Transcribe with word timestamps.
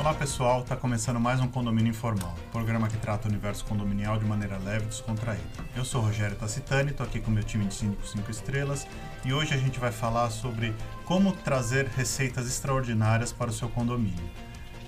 Olá 0.00 0.14
pessoal, 0.14 0.62
está 0.62 0.74
começando 0.74 1.20
mais 1.20 1.40
um 1.40 1.46
Condomínio 1.46 1.90
Informal, 1.90 2.34
programa 2.50 2.88
que 2.88 2.96
trata 2.96 3.28
o 3.28 3.30
universo 3.30 3.66
condominial 3.66 4.18
de 4.18 4.24
maneira 4.24 4.56
leve 4.56 4.86
e 4.86 4.88
descontraída. 4.88 5.44
Eu 5.76 5.84
sou 5.84 6.00
Rogério 6.00 6.34
Tacitani, 6.36 6.90
estou 6.90 7.04
aqui 7.04 7.20
com 7.20 7.30
meu 7.30 7.42
time 7.42 7.66
de 7.66 7.74
5 7.74 8.06
5 8.06 8.30
estrelas 8.30 8.86
e 9.26 9.34
hoje 9.34 9.52
a 9.52 9.58
gente 9.58 9.78
vai 9.78 9.92
falar 9.92 10.30
sobre 10.30 10.74
como 11.04 11.32
trazer 11.32 11.84
receitas 11.84 12.46
extraordinárias 12.46 13.30
para 13.30 13.50
o 13.50 13.52
seu 13.52 13.68
condomínio. 13.68 14.24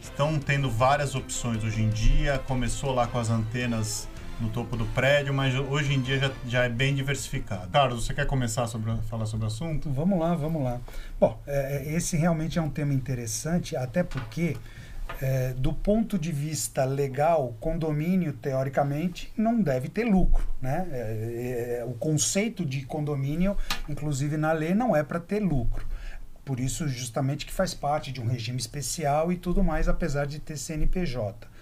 Estão 0.01 0.38
tendo 0.38 0.70
várias 0.70 1.15
opções 1.15 1.62
hoje 1.62 1.83
em 1.83 1.91
dia, 1.91 2.38
começou 2.48 2.95
lá 2.95 3.06
com 3.06 3.19
as 3.19 3.29
antenas 3.29 4.09
no 4.41 4.48
topo 4.48 4.77
do 4.79 4.87
prédio, 4.87 5.34
mas 5.34 5.55
hoje 5.55 5.92
em 5.92 6.01
dia 6.01 6.19
já, 6.19 6.30
já 6.48 6.65
é 6.65 6.70
bem 6.70 6.95
diversificado. 6.95 7.69
Carlos, 7.70 8.06
você 8.06 8.15
quer 8.15 8.27
começar 8.27 8.65
a 8.65 8.69
falar 9.02 9.27
sobre 9.27 9.45
o 9.45 9.47
assunto? 9.47 9.91
Vamos 9.91 10.19
lá, 10.19 10.34
vamos 10.34 10.65
lá. 10.65 10.80
Bom, 11.20 11.38
é, 11.47 11.87
é, 11.87 11.95
esse 11.95 12.16
realmente 12.16 12.59
é 12.59 12.62
um 12.62 12.70
tema 12.70 12.95
interessante, 12.95 13.77
até 13.77 14.02
porque, 14.02 14.56
é, 15.20 15.52
do 15.55 15.73
ponto 15.73 16.19
de 16.19 16.33
vista 16.33 16.84
legal, 16.84 17.55
condomínio, 17.61 18.33
teoricamente, 18.33 19.33
não 19.37 19.61
deve 19.61 19.88
ter 19.88 20.05
lucro. 20.05 20.47
Né? 20.61 20.87
É, 20.91 21.78
é 21.80 21.84
o 21.84 21.92
conceito 21.92 22.65
de 22.65 22.84
condomínio, 22.84 23.56
inclusive 23.88 24.37
na 24.37 24.52
lei, 24.52 24.75
não 24.75 24.95
é 24.95 25.02
para 25.02 25.20
ter 25.20 25.41
lucro. 25.41 25.87
Por 26.45 26.59
isso, 26.59 26.88
justamente, 26.88 27.47
que 27.47 27.52
faz 27.52 27.73
parte 27.73 28.11
de 28.11 28.20
um 28.20 28.27
regime 28.27 28.59
especial 28.59 29.30
e 29.30 29.37
tudo 29.37 29.62
mais, 29.62 29.88
apesar 29.88 30.27
de 30.27 30.41
ter 30.41 30.56
CNPJ 30.56 31.53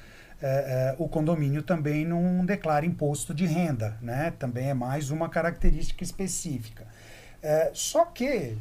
é, 0.42 0.48
é, 0.48 0.94
o 0.98 1.06
condomínio 1.06 1.62
também 1.62 2.04
não 2.04 2.44
declara 2.44 2.86
imposto 2.86 3.34
de 3.34 3.44
renda, 3.44 3.96
né? 4.00 4.32
Também 4.38 4.70
é 4.70 4.74
mais 4.74 5.10
uma 5.10 5.28
característica 5.28 6.02
específica. 6.02 6.86
É, 7.42 7.70
só 7.74 8.04
que 8.06 8.56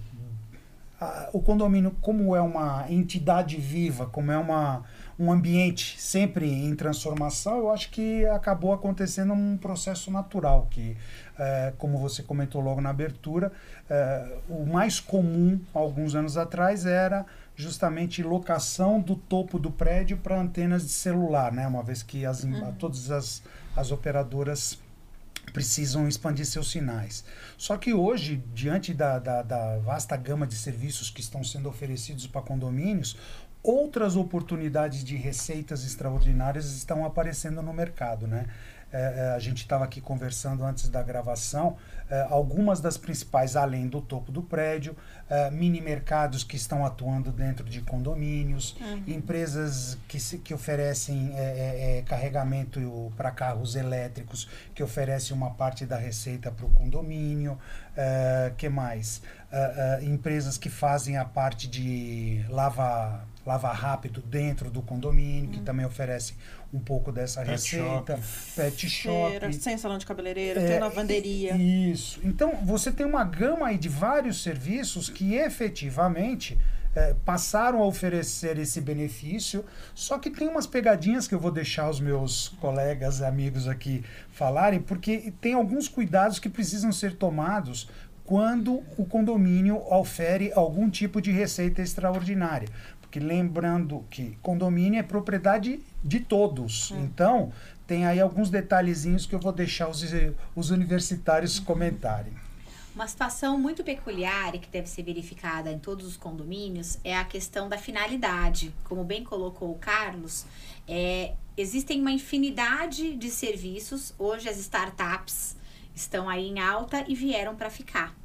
a, 0.99 1.29
o 1.33 1.41
condomínio, 1.41 1.95
como 2.01 2.35
é 2.35 2.41
uma 2.41 2.85
entidade 2.89 3.57
viva, 3.57 4.05
como 4.05 4.31
é 4.31 4.37
uma, 4.37 4.83
um 5.17 5.31
ambiente 5.31 5.99
sempre 5.99 6.51
em 6.51 6.75
transformação, 6.75 7.57
eu 7.57 7.71
acho 7.71 7.89
que 7.89 8.25
acabou 8.25 8.73
acontecendo 8.73 9.33
um 9.33 9.57
processo 9.57 10.11
natural 10.11 10.67
que, 10.69 10.97
é, 11.37 11.73
como 11.77 11.97
você 11.97 12.21
comentou 12.23 12.61
logo 12.61 12.81
na 12.81 12.89
abertura, 12.89 13.51
é, 13.89 14.37
o 14.49 14.65
mais 14.65 14.99
comum 14.99 15.59
alguns 15.73 16.15
anos 16.15 16.37
atrás 16.37 16.85
era 16.85 17.25
justamente 17.55 18.23
locação 18.23 19.01
do 19.01 19.15
topo 19.15 19.59
do 19.59 19.69
prédio 19.69 20.17
para 20.17 20.39
antenas 20.39 20.83
de 20.83 20.91
celular, 20.91 21.51
né? 21.51 21.67
Uma 21.67 21.83
vez 21.83 22.01
que 22.01 22.25
as, 22.25 22.43
uhum. 22.45 22.73
todas 22.79 23.11
as, 23.11 23.43
as 23.75 23.91
operadoras 23.91 24.79
precisam 25.49 26.07
expandir 26.07 26.45
seus 26.45 26.71
sinais. 26.71 27.23
Só 27.57 27.77
que 27.77 27.93
hoje, 27.93 28.43
diante 28.53 28.93
da, 28.93 29.19
da, 29.19 29.41
da 29.41 29.77
vasta 29.79 30.15
gama 30.15 30.45
de 30.45 30.55
serviços 30.55 31.09
que 31.09 31.21
estão 31.21 31.43
sendo 31.43 31.69
oferecidos 31.69 32.27
para 32.27 32.41
condomínios, 32.41 33.17
outras 33.61 34.15
oportunidades 34.15 35.03
de 35.03 35.15
receitas 35.15 35.85
extraordinárias 35.85 36.73
estão 36.73 37.05
aparecendo 37.05 37.61
no 37.61 37.73
mercado, 37.73 38.27
né? 38.27 38.45
É, 38.91 38.97
é, 39.01 39.35
a 39.35 39.39
gente 39.39 39.57
estava 39.57 39.83
aqui 39.83 40.01
conversando 40.01 40.63
antes 40.63 40.89
da 40.89 41.03
gravação, 41.03 41.77
é, 42.09 42.25
algumas 42.29 42.81
das 42.81 42.97
principais, 42.97 43.55
além 43.55 43.87
do 43.87 44.01
topo 44.01 44.31
do 44.31 44.41
prédio, 44.41 44.97
é, 45.29 45.51
mini 45.51 45.79
mercados 45.79 46.43
que 46.43 46.55
estão 46.55 46.83
atuando 46.83 47.31
dentro 47.31 47.63
de 47.63 47.81
condomínios, 47.81 48.75
uhum. 48.81 49.03
empresas 49.07 49.95
que, 50.07 50.19
se, 50.19 50.39
que 50.39 50.55
oferecem 50.55 51.31
é, 51.35 51.99
é, 51.99 52.01
carregamento 52.01 53.13
para 53.15 53.29
carros 53.29 53.75
elétricos, 53.75 54.49
que 54.73 54.81
oferecem 54.81 55.37
uma 55.37 55.51
parte 55.51 55.85
da 55.85 55.97
receita 55.97 56.49
para 56.49 56.65
o 56.65 56.69
condomínio, 56.69 57.57
que 58.57 58.69
mais? 58.69 59.21
empresas 60.03 60.57
que 60.57 60.69
fazem 60.69 61.17
a 61.17 61.25
parte 61.25 61.67
de 61.67 62.45
lava 62.47 63.25
lava 63.45 63.71
rápido 63.71 64.21
dentro 64.21 64.69
do 64.69 64.81
condomínio, 64.81 65.49
que 65.49 65.59
uhum. 65.59 65.63
também 65.63 65.85
oferece 65.85 66.35
um 66.73 66.79
pouco 66.79 67.11
dessa 67.11 67.41
pet 67.41 67.51
receita. 67.51 68.17
Shop. 68.17 68.55
Pet 68.55 68.89
shop. 68.89 69.29
Feira, 69.31 69.53
sem 69.53 69.77
salão 69.77 69.97
de 69.97 70.05
cabeleireiro, 70.05 70.59
é, 70.59 70.67
tem 70.67 70.79
lavanderia. 70.79 71.55
Isso. 71.55 72.19
Então, 72.23 72.55
você 72.63 72.91
tem 72.91 73.05
uma 73.05 73.23
gama 73.23 73.67
aí 73.67 73.77
de 73.77 73.89
vários 73.89 74.43
serviços 74.43 75.09
que 75.09 75.35
efetivamente 75.35 76.57
é, 76.95 77.15
passaram 77.25 77.81
a 77.81 77.85
oferecer 77.85 78.57
esse 78.57 78.81
benefício, 78.81 79.63
só 79.93 80.17
que 80.17 80.29
tem 80.29 80.47
umas 80.47 80.67
pegadinhas 80.67 81.27
que 81.27 81.35
eu 81.35 81.39
vou 81.39 81.51
deixar 81.51 81.89
os 81.89 81.99
meus 81.99 82.49
colegas, 82.59 83.21
amigos 83.21 83.67
aqui 83.67 84.03
falarem, 84.31 84.79
porque 84.79 85.33
tem 85.39 85.53
alguns 85.53 85.87
cuidados 85.87 86.39
que 86.39 86.49
precisam 86.49 86.91
ser 86.91 87.15
tomados 87.15 87.87
quando 88.25 88.83
o 88.95 89.05
condomínio 89.05 89.81
ofere 89.91 90.51
algum 90.53 90.87
tipo 90.87 91.19
de 91.19 91.31
receita 91.31 91.81
extraordinária. 91.81 92.69
Porque 93.09 93.19
lembrando 93.19 94.05
que 94.11 94.37
condomínio 94.39 94.99
é 94.99 95.03
propriedade 95.03 95.79
de 96.03 96.19
todos. 96.19 96.91
É. 96.91 96.99
Então, 96.99 97.51
tem 97.87 98.05
aí 98.05 98.19
alguns 98.19 98.51
detalhezinhos 98.51 99.25
que 99.25 99.33
eu 99.33 99.39
vou 99.39 99.51
deixar 99.51 99.89
os, 99.89 100.05
os 100.55 100.69
universitários 100.69 101.59
comentarem. 101.59 102.31
Uma 102.93 103.07
situação 103.07 103.57
muito 103.57 103.83
peculiar 103.83 104.53
e 104.53 104.59
que 104.59 104.69
deve 104.69 104.87
ser 104.87 105.01
verificada 105.01 105.71
em 105.71 105.79
todos 105.79 106.05
os 106.05 106.17
condomínios 106.17 106.99
é 107.03 107.17
a 107.17 107.23
questão 107.23 107.67
da 107.67 107.79
finalidade. 107.79 108.71
Como 108.83 109.03
bem 109.03 109.23
colocou 109.23 109.71
o 109.71 109.79
Carlos, 109.79 110.45
é, 110.87 111.33
existem 111.57 111.99
uma 111.99 112.11
infinidade 112.11 113.15
de 113.15 113.31
serviços. 113.31 114.13
Hoje 114.19 114.47
as 114.47 114.57
startups 114.57 115.55
estão 115.95 116.29
aí 116.29 116.47
em 116.47 116.59
alta 116.59 117.03
e 117.07 117.15
vieram 117.15 117.55
para 117.55 117.71
ficar. 117.71 118.15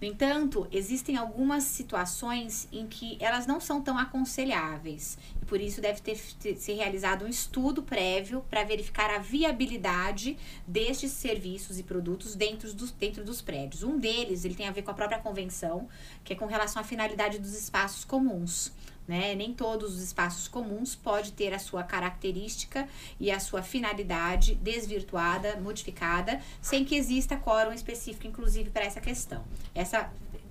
No 0.00 0.06
entanto, 0.06 0.68
existem 0.70 1.16
algumas 1.16 1.64
situações 1.64 2.68
em 2.70 2.86
que 2.86 3.16
elas 3.18 3.46
não 3.46 3.58
são 3.58 3.80
tão 3.80 3.96
aconselháveis 3.96 5.16
e 5.40 5.46
por 5.46 5.58
isso 5.58 5.80
deve 5.80 6.02
ter, 6.02 6.20
ter 6.38 6.56
ser 6.56 6.74
realizado 6.74 7.24
um 7.24 7.28
estudo 7.28 7.82
prévio 7.82 8.44
para 8.50 8.62
verificar 8.62 9.08
a 9.08 9.18
viabilidade 9.18 10.36
destes 10.66 11.12
serviços 11.12 11.78
e 11.78 11.82
produtos 11.82 12.34
dentro 12.34 12.70
dos, 12.74 12.90
dentro 12.90 13.24
dos 13.24 13.40
prédios. 13.40 13.82
Um 13.82 13.98
deles 13.98 14.44
ele 14.44 14.54
tem 14.54 14.68
a 14.68 14.72
ver 14.72 14.82
com 14.82 14.90
a 14.90 14.94
própria 14.94 15.18
convenção, 15.18 15.88
que 16.22 16.34
é 16.34 16.36
com 16.36 16.44
relação 16.44 16.82
à 16.82 16.84
finalidade 16.84 17.38
dos 17.38 17.54
espaços 17.58 18.04
comuns. 18.04 18.72
Né? 19.06 19.34
Nem 19.34 19.54
todos 19.54 19.94
os 19.94 20.02
espaços 20.02 20.48
comuns 20.48 20.96
pode 20.96 21.32
ter 21.32 21.54
a 21.54 21.58
sua 21.58 21.84
característica 21.84 22.88
e 23.20 23.30
a 23.30 23.38
sua 23.38 23.62
finalidade 23.62 24.54
desvirtuada, 24.56 25.56
modificada, 25.56 26.40
sem 26.60 26.84
que 26.84 26.96
exista 26.96 27.36
quórum 27.36 27.72
específico, 27.72 28.26
inclusive, 28.26 28.70
para 28.70 28.84
essa 28.84 29.00
questão. 29.00 29.44
Essa 29.74 30.10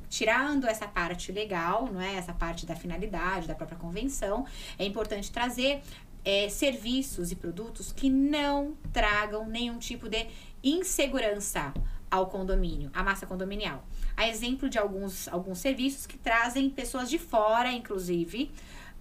tirando 0.10 0.66
essa 0.66 0.88
parte 0.88 1.32
legal, 1.32 1.90
não 1.92 2.00
é? 2.00 2.16
Essa 2.16 2.32
parte 2.32 2.66
da 2.66 2.76
finalidade, 2.76 3.48
da 3.48 3.56
própria 3.56 3.78
convenção, 3.78 4.46
é 4.80 4.86
importante 4.86 5.30
trazer 5.30 5.82
é, 6.24 6.48
serviços 6.48 7.32
e 7.32 7.36
produtos 7.36 7.92
que 7.92 8.10
não 8.10 8.76
tragam 8.94 9.46
nenhum 9.46 9.78
tipo 9.78 10.08
de 10.08 10.28
insegurança 10.64 11.74
ao 12.10 12.28
condomínio, 12.28 12.90
à 12.94 13.04
massa 13.04 13.26
condominial 13.26 13.84
a 14.16 14.28
exemplo 14.28 14.70
de 14.70 14.78
alguns, 14.78 15.28
alguns 15.28 15.60
serviços 15.60 16.06
que 16.06 16.18
trazem 16.18 16.70
pessoas 16.70 17.10
de 17.10 17.20
fora, 17.20 17.72
inclusive, 17.72 18.52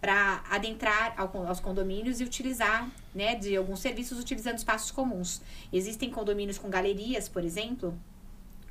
para 0.01 0.45
adentrar 0.51 1.15
ao, 1.17 1.47
aos 1.47 1.61
condomínios 1.61 2.21
e 2.21 2.25
utilizar 2.25 2.91
né, 3.15 3.35
de 3.35 3.57
alguns 3.57 3.81
serviços 3.81 4.19
utilizando 4.19 4.59
espaços 4.59 4.91
comuns. 4.91 5.41
Existem 5.73 6.11
condomínios 6.11 6.59
com 6.59 6.69
galerias, 6.69 7.29
por 7.29 7.43
exemplo, 7.43 7.99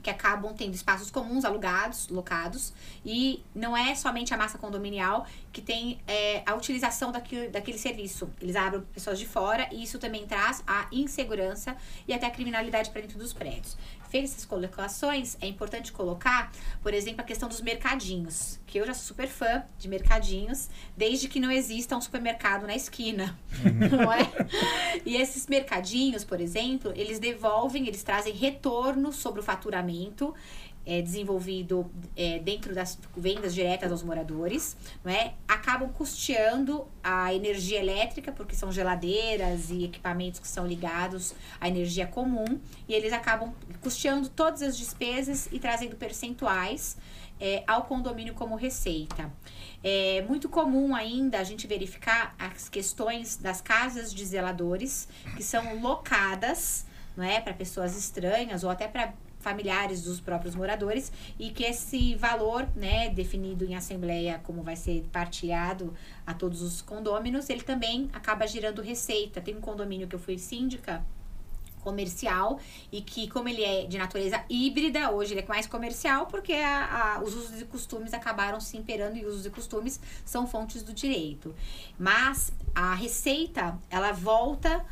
que 0.03 0.09
acabam 0.09 0.53
tendo 0.53 0.75
espaços 0.75 1.09
comuns 1.09 1.45
alugados, 1.45 2.09
locados, 2.09 2.73
e 3.05 3.41
não 3.55 3.75
é 3.75 3.95
somente 3.95 4.33
a 4.33 4.37
massa 4.37 4.57
condominial 4.57 5.25
que 5.51 5.61
tem 5.61 5.97
é, 6.05 6.43
a 6.45 6.53
utilização 6.53 7.11
daquele, 7.11 7.47
daquele 7.47 7.77
serviço. 7.77 8.29
Eles 8.41 8.55
abrem 8.55 8.83
pessoas 8.93 9.17
de 9.17 9.25
fora 9.25 9.67
e 9.71 9.81
isso 9.81 9.97
também 9.97 10.27
traz 10.27 10.61
a 10.67 10.87
insegurança 10.91 11.75
e 12.05 12.13
até 12.13 12.27
a 12.27 12.31
criminalidade 12.31 12.91
para 12.91 13.01
dentro 13.01 13.17
dos 13.17 13.31
prédios 13.31 13.77
fez 14.13 14.29
essas 14.29 14.45
colocações, 14.45 15.35
é 15.41 15.47
importante 15.47 15.91
colocar, 15.91 16.51
por 16.83 16.93
exemplo, 16.93 17.21
a 17.21 17.23
questão 17.23 17.49
dos 17.49 17.61
mercadinhos, 17.61 18.59
que 18.67 18.79
eu 18.79 18.85
já 18.85 18.93
sou 18.93 19.07
super 19.07 19.27
fã 19.27 19.63
de 19.79 19.87
mercadinhos, 19.87 20.69
desde 20.95 21.27
que 21.27 21.39
não 21.39 21.49
exista 21.49 21.97
um 21.97 22.01
supermercado 22.01 22.67
na 22.67 22.75
esquina, 22.75 23.35
uhum. 23.65 23.97
não 24.05 24.13
é? 24.13 24.29
E 25.03 25.15
esses 25.15 25.47
mercadinhos, 25.47 26.23
por 26.23 26.39
exemplo, 26.39 26.93
eles 26.95 27.17
devolvem, 27.17 27.87
eles 27.87 28.03
trazem 28.03 28.33
retorno 28.33 29.11
sobre 29.11 29.39
o 29.39 29.43
faturamento 29.43 30.31
é, 30.85 31.01
desenvolvido 31.01 31.89
é, 32.15 32.39
dentro 32.39 32.73
das 32.73 32.99
vendas 33.15 33.53
diretas 33.53 33.91
aos 33.91 34.03
moradores, 34.03 34.75
não 35.03 35.11
é? 35.11 35.33
acabam 35.47 35.89
custeando 35.89 36.87
a 37.03 37.33
energia 37.33 37.79
elétrica, 37.79 38.31
porque 38.31 38.55
são 38.55 38.71
geladeiras 38.71 39.69
e 39.69 39.85
equipamentos 39.85 40.39
que 40.39 40.47
são 40.47 40.67
ligados 40.67 41.33
à 41.59 41.67
energia 41.67 42.05
comum, 42.05 42.59
e 42.87 42.93
eles 42.93 43.13
acabam 43.13 43.53
custeando 43.81 44.29
todas 44.29 44.61
as 44.61 44.77
despesas 44.77 45.47
e 45.51 45.59
trazendo 45.59 45.95
percentuais 45.95 46.97
é, 47.39 47.63
ao 47.67 47.83
condomínio 47.83 48.33
como 48.33 48.55
receita. 48.55 49.31
É 49.83 50.23
muito 50.27 50.47
comum 50.47 50.95
ainda 50.95 51.39
a 51.39 51.43
gente 51.43 51.67
verificar 51.67 52.35
as 52.39 52.69
questões 52.69 53.35
das 53.35 53.59
casas 53.59 54.13
de 54.13 54.25
zeladores 54.25 55.09
que 55.35 55.43
são 55.43 55.81
locadas 55.81 56.85
não 57.15 57.23
é, 57.23 57.39
para 57.39 57.53
pessoas 57.53 57.95
estranhas 57.95 58.63
ou 58.63 58.69
até 58.69 58.87
para 58.87 59.13
familiares 59.43 60.01
dos 60.01 60.19
próprios 60.19 60.55
moradores 60.55 61.11
e 61.37 61.49
que 61.51 61.63
esse 61.63 62.15
valor, 62.15 62.67
né, 62.75 63.09
definido 63.09 63.65
em 63.65 63.75
assembleia 63.75 64.39
como 64.43 64.63
vai 64.63 64.75
ser 64.75 65.03
partilhado 65.11 65.93
a 66.25 66.33
todos 66.33 66.61
os 66.61 66.81
condôminos, 66.81 67.49
ele 67.49 67.61
também 67.61 68.09
acaba 68.13 68.47
gerando 68.47 68.81
receita. 68.81 69.41
Tem 69.41 69.55
um 69.55 69.61
condomínio 69.61 70.07
que 70.07 70.15
eu 70.15 70.19
fui 70.19 70.37
síndica 70.39 71.05
comercial 71.81 72.59
e 72.91 73.01
que 73.01 73.27
como 73.27 73.49
ele 73.49 73.61
é 73.61 73.85
de 73.85 73.97
natureza 73.97 74.41
híbrida, 74.49 75.11
hoje 75.11 75.33
ele 75.33 75.41
é 75.41 75.45
mais 75.45 75.67
comercial 75.67 76.25
porque 76.27 76.53
a, 76.53 77.17
a, 77.17 77.21
os 77.21 77.35
usos 77.35 77.61
e 77.61 77.65
costumes 77.65 78.13
acabaram 78.13 78.61
se 78.61 78.77
imperando 78.77 79.17
e 79.17 79.25
usos 79.25 79.45
e 79.45 79.49
costumes 79.49 79.99
são 80.25 80.47
fontes 80.47 80.81
do 80.81 80.93
direito. 80.93 81.53
Mas 81.99 82.53
a 82.73 82.95
receita, 82.95 83.77
ela 83.89 84.13
volta 84.13 84.83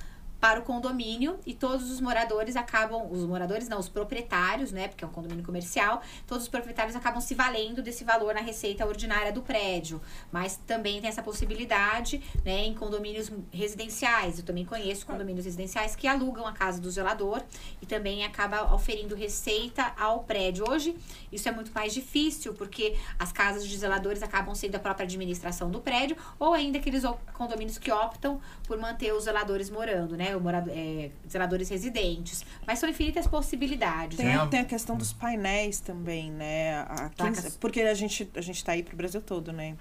para 0.41 0.59
o 0.59 0.63
condomínio 0.63 1.39
e 1.45 1.53
todos 1.53 1.91
os 1.91 2.01
moradores 2.01 2.55
acabam, 2.55 3.07
os 3.11 3.23
moradores 3.25 3.69
não, 3.69 3.77
os 3.77 3.87
proprietários, 3.87 4.71
né, 4.71 4.87
porque 4.87 5.03
é 5.03 5.07
um 5.07 5.11
condomínio 5.11 5.45
comercial, 5.45 6.01
todos 6.25 6.45
os 6.45 6.49
proprietários 6.49 6.95
acabam 6.95 7.21
se 7.21 7.35
valendo 7.35 7.83
desse 7.83 8.03
valor 8.03 8.33
na 8.33 8.41
receita 8.41 8.83
ordinária 8.83 9.31
do 9.31 9.43
prédio, 9.43 10.01
mas 10.31 10.59
também 10.65 10.99
tem 10.99 11.07
essa 11.07 11.21
possibilidade, 11.21 12.19
né, 12.43 12.65
em 12.65 12.73
condomínios 12.73 13.31
residenciais. 13.51 14.39
Eu 14.39 14.43
também 14.43 14.65
conheço 14.65 15.05
condomínios 15.05 15.45
residenciais 15.45 15.95
que 15.95 16.07
alugam 16.07 16.47
a 16.47 16.53
casa 16.53 16.81
do 16.81 16.89
zelador 16.89 17.43
e 17.79 17.85
também 17.85 18.25
acaba 18.25 18.73
oferindo 18.73 19.15
receita 19.15 19.93
ao 19.95 20.23
prédio. 20.23 20.65
Hoje 20.67 20.97
isso 21.31 21.47
é 21.47 21.51
muito 21.51 21.71
mais 21.71 21.93
difícil 21.93 22.55
porque 22.55 22.97
as 23.19 23.31
casas 23.31 23.67
de 23.67 23.77
zeladores 23.77 24.23
acabam 24.23 24.55
sendo 24.55 24.75
a 24.75 24.79
própria 24.79 25.03
administração 25.03 25.69
do 25.69 25.79
prédio 25.79 26.17
ou 26.39 26.53
ainda 26.53 26.79
aqueles 26.79 27.03
condomínios 27.33 27.77
que 27.77 27.91
optam 27.91 28.41
por 28.67 28.79
manter 28.79 29.13
os 29.13 29.25
zeladores 29.25 29.69
morando, 29.69 30.17
né? 30.17 30.30
O 30.35 30.41
morador, 30.41 30.73
é, 30.75 31.11
zeladores 31.29 31.69
residentes. 31.69 32.45
Mas 32.65 32.79
são 32.79 32.89
infinitas 32.89 33.27
possibilidades. 33.27 34.17
Tem, 34.17 34.27
né? 34.27 34.35
a, 34.35 34.47
tem 34.47 34.59
a 34.59 34.65
questão 34.65 34.95
dos 34.95 35.13
painéis 35.13 35.79
também, 35.79 36.31
né? 36.31 36.79
A 36.81 37.09
15, 37.09 37.57
porque 37.59 37.81
a 37.81 37.93
gente, 37.93 38.29
a 38.35 38.41
gente 38.41 38.63
tá 38.63 38.73
aí 38.73 38.83
pro 38.83 38.95
Brasil 38.95 39.21
todo, 39.21 39.51
né? 39.51 39.75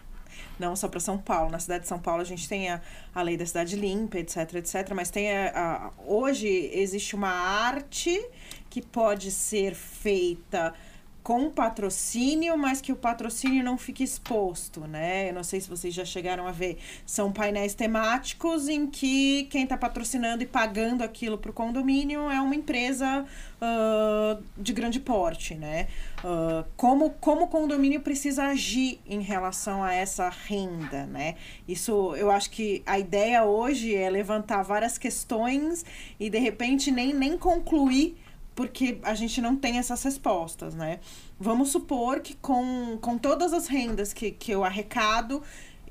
Não 0.58 0.76
só 0.76 0.88
para 0.88 1.00
São 1.00 1.18
Paulo. 1.18 1.50
Na 1.50 1.58
cidade 1.58 1.82
de 1.82 1.88
São 1.88 1.98
Paulo 1.98 2.20
a 2.20 2.24
gente 2.24 2.48
tem 2.48 2.70
a, 2.70 2.80
a 3.14 3.22
lei 3.22 3.36
da 3.36 3.46
cidade 3.46 3.76
limpa, 3.76 4.18
etc, 4.18 4.54
etc. 4.54 4.92
Mas 4.94 5.10
tem 5.10 5.30
a, 5.32 5.50
a, 5.54 5.90
hoje 6.06 6.46
existe 6.72 7.14
uma 7.14 7.30
arte 7.30 8.22
que 8.68 8.82
pode 8.82 9.30
ser 9.30 9.74
feita 9.74 10.74
com 11.22 11.50
patrocínio, 11.50 12.56
mas 12.56 12.80
que 12.80 12.92
o 12.92 12.96
patrocínio 12.96 13.62
não 13.62 13.76
fique 13.76 14.02
exposto, 14.02 14.80
né? 14.80 15.28
Eu 15.28 15.34
não 15.34 15.44
sei 15.44 15.60
se 15.60 15.68
vocês 15.68 15.92
já 15.92 16.04
chegaram 16.04 16.46
a 16.46 16.52
ver. 16.52 16.78
São 17.04 17.32
painéis 17.32 17.74
temáticos 17.74 18.68
em 18.68 18.86
que 18.86 19.44
quem 19.50 19.64
está 19.64 19.76
patrocinando 19.76 20.42
e 20.42 20.46
pagando 20.46 21.02
aquilo 21.02 21.36
para 21.36 21.50
o 21.50 21.54
condomínio 21.54 22.30
é 22.30 22.40
uma 22.40 22.54
empresa 22.54 23.26
uh, 23.60 24.42
de 24.56 24.72
grande 24.72 24.98
porte, 24.98 25.54
né? 25.54 25.88
Uh, 26.24 26.64
como, 26.76 27.10
como 27.10 27.44
o 27.44 27.48
condomínio 27.48 28.00
precisa 28.00 28.44
agir 28.44 29.00
em 29.06 29.20
relação 29.20 29.82
a 29.84 29.92
essa 29.92 30.28
renda, 30.28 31.04
né? 31.06 31.34
Isso, 31.68 32.14
eu 32.16 32.30
acho 32.30 32.50
que 32.50 32.82
a 32.86 32.98
ideia 32.98 33.44
hoje 33.44 33.94
é 33.94 34.08
levantar 34.08 34.62
várias 34.62 34.96
questões 34.96 35.84
e, 36.18 36.30
de 36.30 36.38
repente, 36.38 36.90
nem, 36.90 37.12
nem 37.12 37.36
concluir 37.36 38.16
porque 38.60 38.98
a 39.04 39.14
gente 39.14 39.40
não 39.40 39.56
tem 39.56 39.78
essas 39.78 40.02
respostas, 40.02 40.74
né? 40.74 41.00
Vamos 41.38 41.70
supor 41.70 42.20
que 42.20 42.34
com, 42.34 42.98
com 43.00 43.16
todas 43.16 43.54
as 43.54 43.66
rendas 43.66 44.12
que, 44.12 44.30
que 44.30 44.52
eu 44.52 44.62
arrecado, 44.62 45.42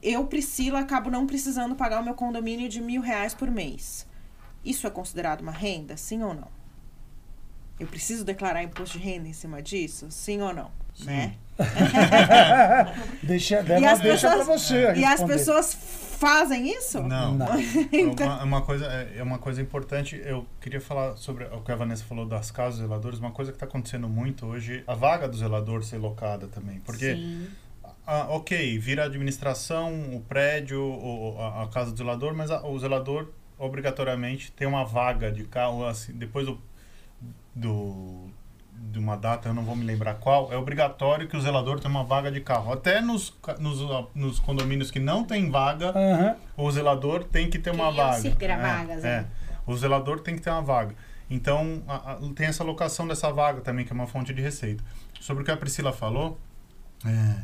eu, 0.04 0.24
Priscila, 0.28 0.82
acabo 0.82 1.10
não 1.10 1.26
precisando 1.26 1.74
pagar 1.74 2.00
o 2.00 2.06
meu 2.06 2.14
condomínio 2.14 2.70
de 2.70 2.80
mil 2.80 3.02
reais 3.02 3.34
por 3.34 3.50
mês. 3.50 4.06
Isso 4.64 4.86
é 4.86 4.90
considerado 4.92 5.42
uma 5.42 5.52
renda, 5.52 5.98
sim 5.98 6.22
ou 6.22 6.32
não? 6.32 6.48
Eu 7.80 7.88
preciso 7.88 8.24
declarar 8.24 8.62
imposto 8.62 9.00
de 9.00 9.04
renda 9.04 9.28
em 9.28 9.34
cima 9.34 9.64
disso, 9.64 10.06
sim 10.12 10.40
ou 10.40 10.54
não? 10.54 10.70
Sim. 10.94 11.06
Né? 11.06 11.38
deixa 13.24 13.56
e 13.56 13.86
as 13.86 14.00
deixa 14.00 14.30
pessoas, 14.30 14.46
pra 14.46 14.58
você. 14.58 14.94
E 14.96 15.06
as 15.06 15.24
pessoas 15.24 15.74
fazem 16.20 16.68
isso? 16.70 17.02
Não. 17.04 17.34
Não. 17.36 17.48
Então- 17.92 18.28
Uma, 18.28 18.44
uma 18.44 18.62
coisa, 18.62 18.86
é 18.86 19.20
é 19.20 19.24
uma 19.24 19.38
coisa 19.38 19.62
importante, 19.62 20.22
eu 20.26 20.46
queria 20.62 20.82
falar 20.82 21.16
sobre 21.18 21.46
o 21.46 21.62
que 21.62 21.72
a 21.72 21.76
Vanessa 21.76 22.04
falou 22.04 22.26
das 22.26 22.52
casas 22.52 22.80
dos 22.80 22.88
zeladores, 22.88 23.20
uma 23.20 23.32
coisa 23.32 23.52
que 23.52 23.56
está 23.56 23.66
acontecendo 23.66 24.08
muito 24.10 24.46
hoje, 24.46 24.84
a 24.88 24.94
vaga 24.96 25.28
do 25.28 25.38
zelador 25.38 25.84
ser 25.84 25.98
locada 25.98 26.48
também. 26.48 26.80
Porque, 26.86 27.16
Sim. 27.16 27.48
ah, 28.06 28.28
ok, 28.30 28.78
vira 28.80 29.04
a 29.04 29.06
administração, 29.06 29.94
o 30.16 30.22
prédio, 30.22 30.82
o, 30.82 31.38
a, 31.40 31.64
a 31.64 31.68
casa 31.68 31.92
do 31.92 31.98
zelador, 31.98 32.34
mas 32.36 32.52
a- 32.52 32.66
o 32.66 32.78
zelador 32.80 33.30
obrigatoriamente 33.58 34.52
tem 34.54 34.68
uma 34.68 34.86
vaga 34.86 35.32
de 35.32 35.44
carro, 35.44 35.86
assim, 35.86 36.14
depois 36.14 36.46
do, 36.46 36.60
do, 37.56 38.30
de 38.92 38.98
uma 38.98 39.16
data, 39.16 39.50
eu 39.50 39.54
não 39.54 39.64
vou 39.64 39.76
me 39.76 39.84
lembrar 39.86 40.16
qual, 40.16 40.52
é 40.52 40.58
obrigatório 40.58 41.28
que 41.28 41.36
o 41.38 41.42
zelador 41.42 41.80
tenha 41.80 41.90
uma 41.92 42.04
vaga 42.04 42.32
de 42.32 42.42
carro. 42.42 42.72
Até 42.74 43.02
nos, 43.02 43.34
nos, 43.60 44.08
nos 44.16 44.40
condomínios 44.40 44.90
que 44.90 45.00
não 45.00 45.24
tem 45.24 45.50
vaga, 45.50 45.90
Aham. 45.90 46.36
o 46.58 46.72
zelador 46.72 47.24
tem 47.24 47.50
que 47.50 47.60
ter 47.60 47.72
uma 47.72 47.92
Criam-se 47.92 48.30
vaga. 48.30 48.58
vagas, 48.58 49.04
é, 49.04 49.08
né? 49.22 49.28
é. 49.46 49.60
O 49.72 49.76
zelador 49.78 50.20
tem 50.22 50.36
que 50.36 50.42
ter 50.42 50.50
uma 50.50 50.62
vaga. 50.62 50.96
Então, 51.30 51.84
a- 51.88 52.14
a- 52.14 52.18
tem 52.36 52.48
essa 52.48 52.64
locação 52.64 53.08
dessa 53.08 53.32
vaga 53.32 53.62
também, 53.62 53.86
que 53.86 53.92
é 53.92 53.96
uma 53.96 54.08
fonte 54.08 54.34
de 54.34 54.42
receita. 54.42 54.84
Sobre 55.20 55.44
o 55.44 55.46
que 55.46 55.52
a 55.52 55.58
Priscila 55.58 55.92
falou, 55.94 56.40
é, 57.06 57.36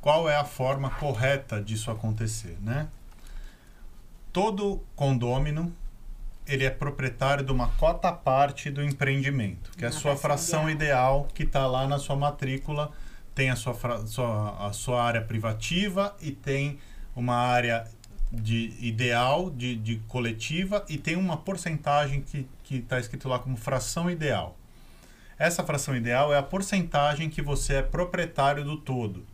qual 0.00 0.28
é 0.30 0.36
a 0.36 0.44
forma 0.44 0.88
correta 0.88 1.60
disso 1.60 1.90
acontecer, 1.90 2.56
né? 2.62 2.88
Todo 4.32 4.80
condômino, 4.96 5.74
ele 6.46 6.64
é 6.64 6.70
proprietário 6.70 7.44
de 7.44 7.52
uma 7.52 7.68
cota 7.68 8.12
parte 8.12 8.70
do 8.70 8.82
empreendimento, 8.82 9.70
que 9.76 9.84
é 9.84 9.88
a 9.88 9.90
Uma 9.90 9.98
sua 10.00 10.16
fração 10.16 10.68
ideal, 10.70 11.28
que 11.34 11.44
está 11.44 11.66
lá 11.66 11.86
na 11.86 11.98
sua 11.98 12.16
matrícula, 12.16 12.90
tem 13.34 13.50
a 13.50 13.56
sua, 13.56 13.74
sua- 14.06 14.66
a 14.68 14.72
sua 14.72 15.02
área 15.02 15.20
privativa 15.22 16.16
e 16.20 16.30
tem 16.32 16.78
uma 17.14 17.36
área 17.36 17.86
de 18.32 18.74
ideal, 18.80 19.50
de, 19.50 19.74
de 19.76 19.96
coletiva, 20.08 20.84
e 20.88 20.96
tem 20.96 21.16
uma 21.16 21.36
porcentagem 21.36 22.22
que 22.22 22.46
está 22.70 22.98
escrito 23.00 23.28
lá 23.28 23.38
como 23.38 23.56
fração 23.56 24.10
ideal. 24.10 24.56
Essa 25.38 25.64
fração 25.64 25.96
ideal 25.96 26.32
é 26.32 26.38
a 26.38 26.42
porcentagem 26.42 27.28
que 27.30 27.40
você 27.42 27.74
é 27.76 27.82
proprietário 27.82 28.62
do 28.64 28.76
todo. 28.76 29.24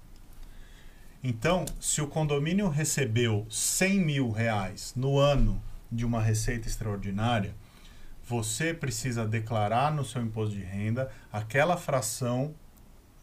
Então, 1.22 1.64
se 1.80 2.00
o 2.00 2.06
condomínio 2.06 2.68
recebeu 2.68 3.46
100 3.50 3.98
mil 4.00 4.30
reais 4.30 4.92
no 4.96 5.18
ano 5.18 5.60
de 5.90 6.04
uma 6.04 6.20
receita 6.20 6.66
extraordinária, 6.68 7.54
você 8.28 8.74
precisa 8.74 9.26
declarar 9.26 9.92
no 9.94 10.04
seu 10.04 10.20
imposto 10.22 10.54
de 10.56 10.62
renda 10.62 11.10
aquela 11.32 11.76
fração, 11.76 12.54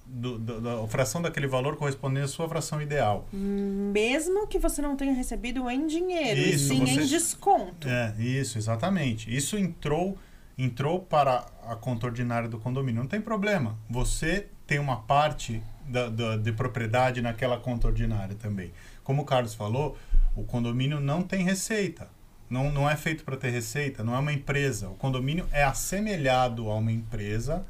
do, 0.05 0.38
do- 0.38 0.61
da- 0.61 0.88
fração 0.88 1.21
daquele 1.21 1.47
valor 1.47 1.75
correspondendo 1.75 2.25
à 2.25 2.27
sua 2.27 2.47
fração 2.47 2.81
ideal. 2.81 3.27
Mesmo 3.33 4.47
que 4.47 4.57
você 4.59 4.81
não 4.81 4.95
tenha 4.95 5.13
recebido 5.13 5.69
em 5.69 5.85
dinheiro, 5.88 6.39
e 6.39 6.53
Isso, 6.53 6.69
sim 6.69 6.79
você- 6.85 7.01
em 7.01 7.05
desconto. 7.05 7.88
É, 7.88 8.13
isso, 8.17 8.57
exatamente. 8.57 9.33
Isso 9.35 9.57
entrou, 9.57 10.17
entrou 10.57 10.99
para 11.01 11.45
a 11.67 11.75
conta 11.75 12.05
ordinária 12.05 12.47
do 12.47 12.57
condomínio. 12.57 13.01
Não 13.01 13.07
tem 13.09 13.19
problema. 13.21 13.77
Você 13.89 14.47
tem 14.65 14.79
uma 14.79 15.01
parte 15.01 15.61
da, 15.85 16.07
da- 16.09 16.38
de 16.38 16.51
propriedade 16.53 17.21
naquela 17.21 17.57
conta 17.59 17.88
ordinária 17.88 18.35
também. 18.35 18.71
Como 19.03 19.21
o 19.21 19.25
Carlos 19.25 19.53
falou, 19.53 19.97
o 20.35 20.43
condomínio 20.43 20.99
não 21.01 21.21
tem 21.21 21.43
receita. 21.43 22.09
Não, 22.53 22.72
não 22.72 22.88
é 22.88 22.95
feito 22.95 23.24
para 23.24 23.36
ter 23.36 23.50
receita, 23.50 24.03
não 24.03 24.13
é 24.13 24.19
uma 24.19 24.31
empresa. 24.31 24.88
O 24.88 24.93
condomínio 24.93 25.50
é 25.51 25.63
assemelhado 25.63 26.69
a 26.69 26.75
uma 26.75 26.91
empresa 26.91 27.65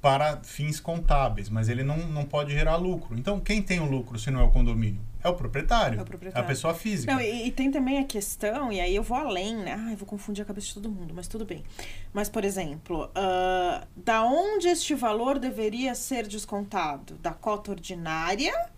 para 0.00 0.36
fins 0.44 0.78
contábeis, 0.78 1.48
mas 1.48 1.68
ele 1.68 1.82
não, 1.82 1.96
não 1.96 2.24
pode 2.24 2.52
gerar 2.52 2.76
lucro. 2.76 3.18
Então, 3.18 3.40
quem 3.40 3.60
tem 3.60 3.80
o 3.80 3.84
lucro 3.84 4.16
se 4.16 4.30
não 4.30 4.38
é 4.38 4.44
o 4.44 4.50
condomínio? 4.52 5.00
É 5.24 5.28
o 5.28 5.34
proprietário. 5.34 5.98
É 5.98 6.02
o 6.02 6.04
proprietário. 6.04 6.44
a 6.44 6.48
pessoa 6.48 6.72
física. 6.72 7.12
Não, 7.12 7.20
e, 7.20 7.48
e 7.48 7.50
tem 7.50 7.68
também 7.68 7.98
a 7.98 8.04
questão, 8.04 8.72
e 8.72 8.80
aí 8.80 8.94
eu 8.94 9.02
vou 9.02 9.18
além, 9.18 9.56
né? 9.56 9.74
Ai, 9.76 9.96
vou 9.96 10.06
confundir 10.06 10.42
a 10.42 10.44
cabeça 10.44 10.68
de 10.68 10.74
todo 10.74 10.88
mundo, 10.88 11.12
mas 11.12 11.26
tudo 11.26 11.44
bem. 11.44 11.64
Mas, 12.12 12.28
por 12.28 12.44
exemplo, 12.44 13.10
ah, 13.12 13.84
da 13.96 14.22
onde 14.22 14.68
este 14.68 14.94
valor 14.94 15.40
deveria 15.40 15.96
ser 15.96 16.28
descontado? 16.28 17.14
Da 17.16 17.32
cota 17.32 17.72
ordinária 17.72 18.70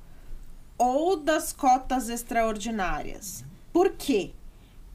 ou 0.79 1.19
das 1.19 1.53
cotas 1.53 2.09
extraordinárias? 2.09 3.45
Por 3.71 3.91
quê? 3.91 4.33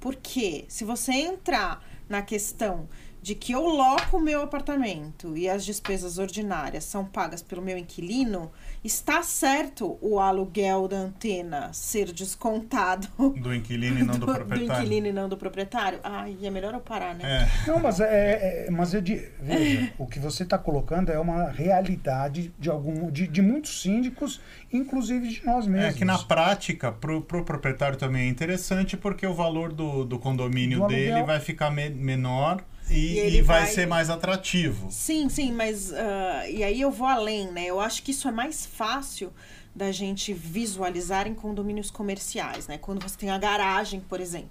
Porque 0.03 0.65
se 0.67 0.83
você 0.83 1.13
entrar 1.13 1.81
na 2.10 2.22
questão 2.22 2.89
de 3.24 3.34
que 3.36 3.53
eu 3.53 3.62
loco 3.65 4.18
o 4.18 4.20
meu 4.20 4.42
apartamento 4.42 5.38
e 5.38 5.48
as 5.50 5.63
despesas 5.63 6.18
ordinárias 6.18 6.84
são 6.84 7.06
pagas 7.06 7.42
pelo 7.42 7.62
meu 7.62 7.77
inquilino, 7.77 8.51
está 8.84 9.24
certo 9.24 9.98
o 10.01 10.20
aluguel 10.20 10.89
da 10.89 10.98
antena 10.98 11.72
ser 11.72 12.12
descontado 12.12 13.08
Do 13.39 13.56
inquilino 13.56 13.98
e 14.00 14.03
não 14.03 14.15
do, 14.20 14.25
proprietário. 14.25 14.82
inquilino 14.84 15.08
e 15.08 15.13
não 15.13 15.30
do 15.30 15.38
proprietário? 15.38 16.00
Ai, 16.03 16.38
é 16.44 16.50
melhor 16.50 16.74
eu 16.74 16.82
parar, 16.82 17.15
né? 17.15 17.48
É. 17.65 17.68
Não, 17.72 17.80
mas 17.80 18.01
é, 18.01 18.65
é- 18.68 18.72
mas 18.72 18.94
eu 18.94 19.00
di- 19.01 19.25
veja, 19.42 19.94
o 19.98 20.06
que 20.06 20.20
você 20.20 20.44
está 20.44 20.58
colocando 20.58 21.10
é 21.10 21.18
uma 21.18 21.50
realidade 21.50 22.53
de 22.60 22.70
algum, 22.70 23.10
de, 23.10 23.25
de 23.25 23.42
muitos 23.42 23.82
síndicos, 23.82 24.42
inclusive 24.72 25.30
de 25.30 25.46
nós 25.46 25.65
mesmos. 25.65 25.96
É 25.96 25.98
que 25.98 26.03
na 26.03 26.18
prática, 26.20 26.92
pro, 26.92 27.22
pro 27.22 27.46
proprietário 27.46 27.98
também 27.98 28.24
é 28.24 28.27
interessante, 28.30 28.98
porque 28.98 29.25
o 29.25 29.34
valor 29.34 29.72
do, 29.72 30.03
do 30.03 30.20
condomínio 30.20 30.82
Do 30.82 30.88
dele 30.88 31.08
aluguel. 31.12 31.25
vai 31.25 31.39
ficar 31.39 31.72
me- 31.72 31.89
menor 31.89 32.62
E, 32.94 33.20
e, 33.20 33.38
e 33.38 33.42
vai, 33.42 33.62
vai, 33.62 33.72
ser 33.72 33.88
mais 33.88 34.10
atrativo. 34.10 34.88
Sim, 34.90 35.30
sim, 35.30 35.52
mas. 35.52 35.92
Uh, 35.92 36.50
e 36.50 36.64
aí 36.64 36.80
eu 36.80 36.92
vou 36.92 37.08
além, 37.08 37.52
né? 37.52 37.66
Eu 37.66 37.80
acho 37.80 38.04
que 38.04 38.12
isso 38.12 38.28
é 38.28 38.32
mais 38.32 38.66
fácil 38.66 39.32
da 39.76 39.92
gente 39.92 40.34
visualizar 40.34 41.28
em 41.28 41.34
condomínios 41.34 41.90
comerciais, 41.90 42.68
né? 42.68 42.78
Quando 42.78 43.02
você 43.02 43.18
tem 43.18 43.30
a 43.32 43.38
garagem, 43.38 44.00
por 44.00 44.20
exemplo, 44.20 44.50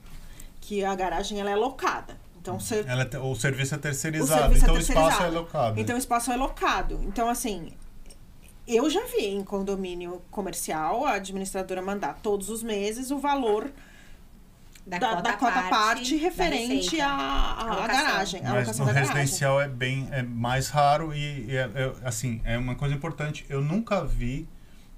que 0.61 0.85
a 0.85 0.95
garagem 0.95 1.41
ela 1.41 1.51
é 1.51 1.57
locada. 1.57 2.17
Então, 2.41 2.59
você, 2.59 2.85
ela 2.89 3.09
é, 3.11 3.19
o 3.19 3.35
serviço 3.37 3.77
é 3.77 3.79
terceirizado, 3.79 4.53
o 4.53 4.59
serviço 4.59 4.65
é 4.65 4.65
então 4.65 4.75
é 4.75 4.79
terceirizado. 4.79 5.07
o 5.07 5.13
espaço 5.13 5.23
é 5.23 5.39
locado. 5.39 5.81
Então 5.81 5.95
o 5.95 5.99
espaço 5.99 6.33
é 6.33 6.37
locado. 6.37 7.01
Então, 7.05 7.29
assim, 7.29 7.73
eu 8.67 8.91
já 8.91 9.05
vi 9.07 9.27
em 9.27 9.45
condomínio 9.45 10.21
comercial 10.29 11.05
a 11.07 11.13
administradora 11.13 11.81
mandar 11.81 12.19
todos 12.21 12.49
os 12.49 12.63
meses 12.63 13.13
o 13.13 13.19
valor 13.19 13.71
da, 14.87 14.99
da, 14.99 15.09
cota, 15.09 15.23
da 15.23 15.33
cota 15.35 15.53
parte, 15.53 15.71
parte 15.71 16.17
referente 16.17 17.01
à 17.01 17.87
garagem. 17.87 18.43
Mas 18.43 18.79
no 18.79 18.85
residencial 18.85 19.57
garagem. 19.57 19.73
é 19.73 19.77
bem 19.77 20.09
é 20.11 20.23
mais 20.23 20.69
raro 20.69 21.15
e, 21.15 21.47
e 21.49 21.57
é, 21.57 21.71
é, 21.75 21.93
assim 22.05 22.41
é 22.45 22.59
uma 22.59 22.75
coisa 22.75 22.95
importante. 22.95 23.47
Eu 23.49 23.61
nunca 23.61 24.05
vi 24.05 24.49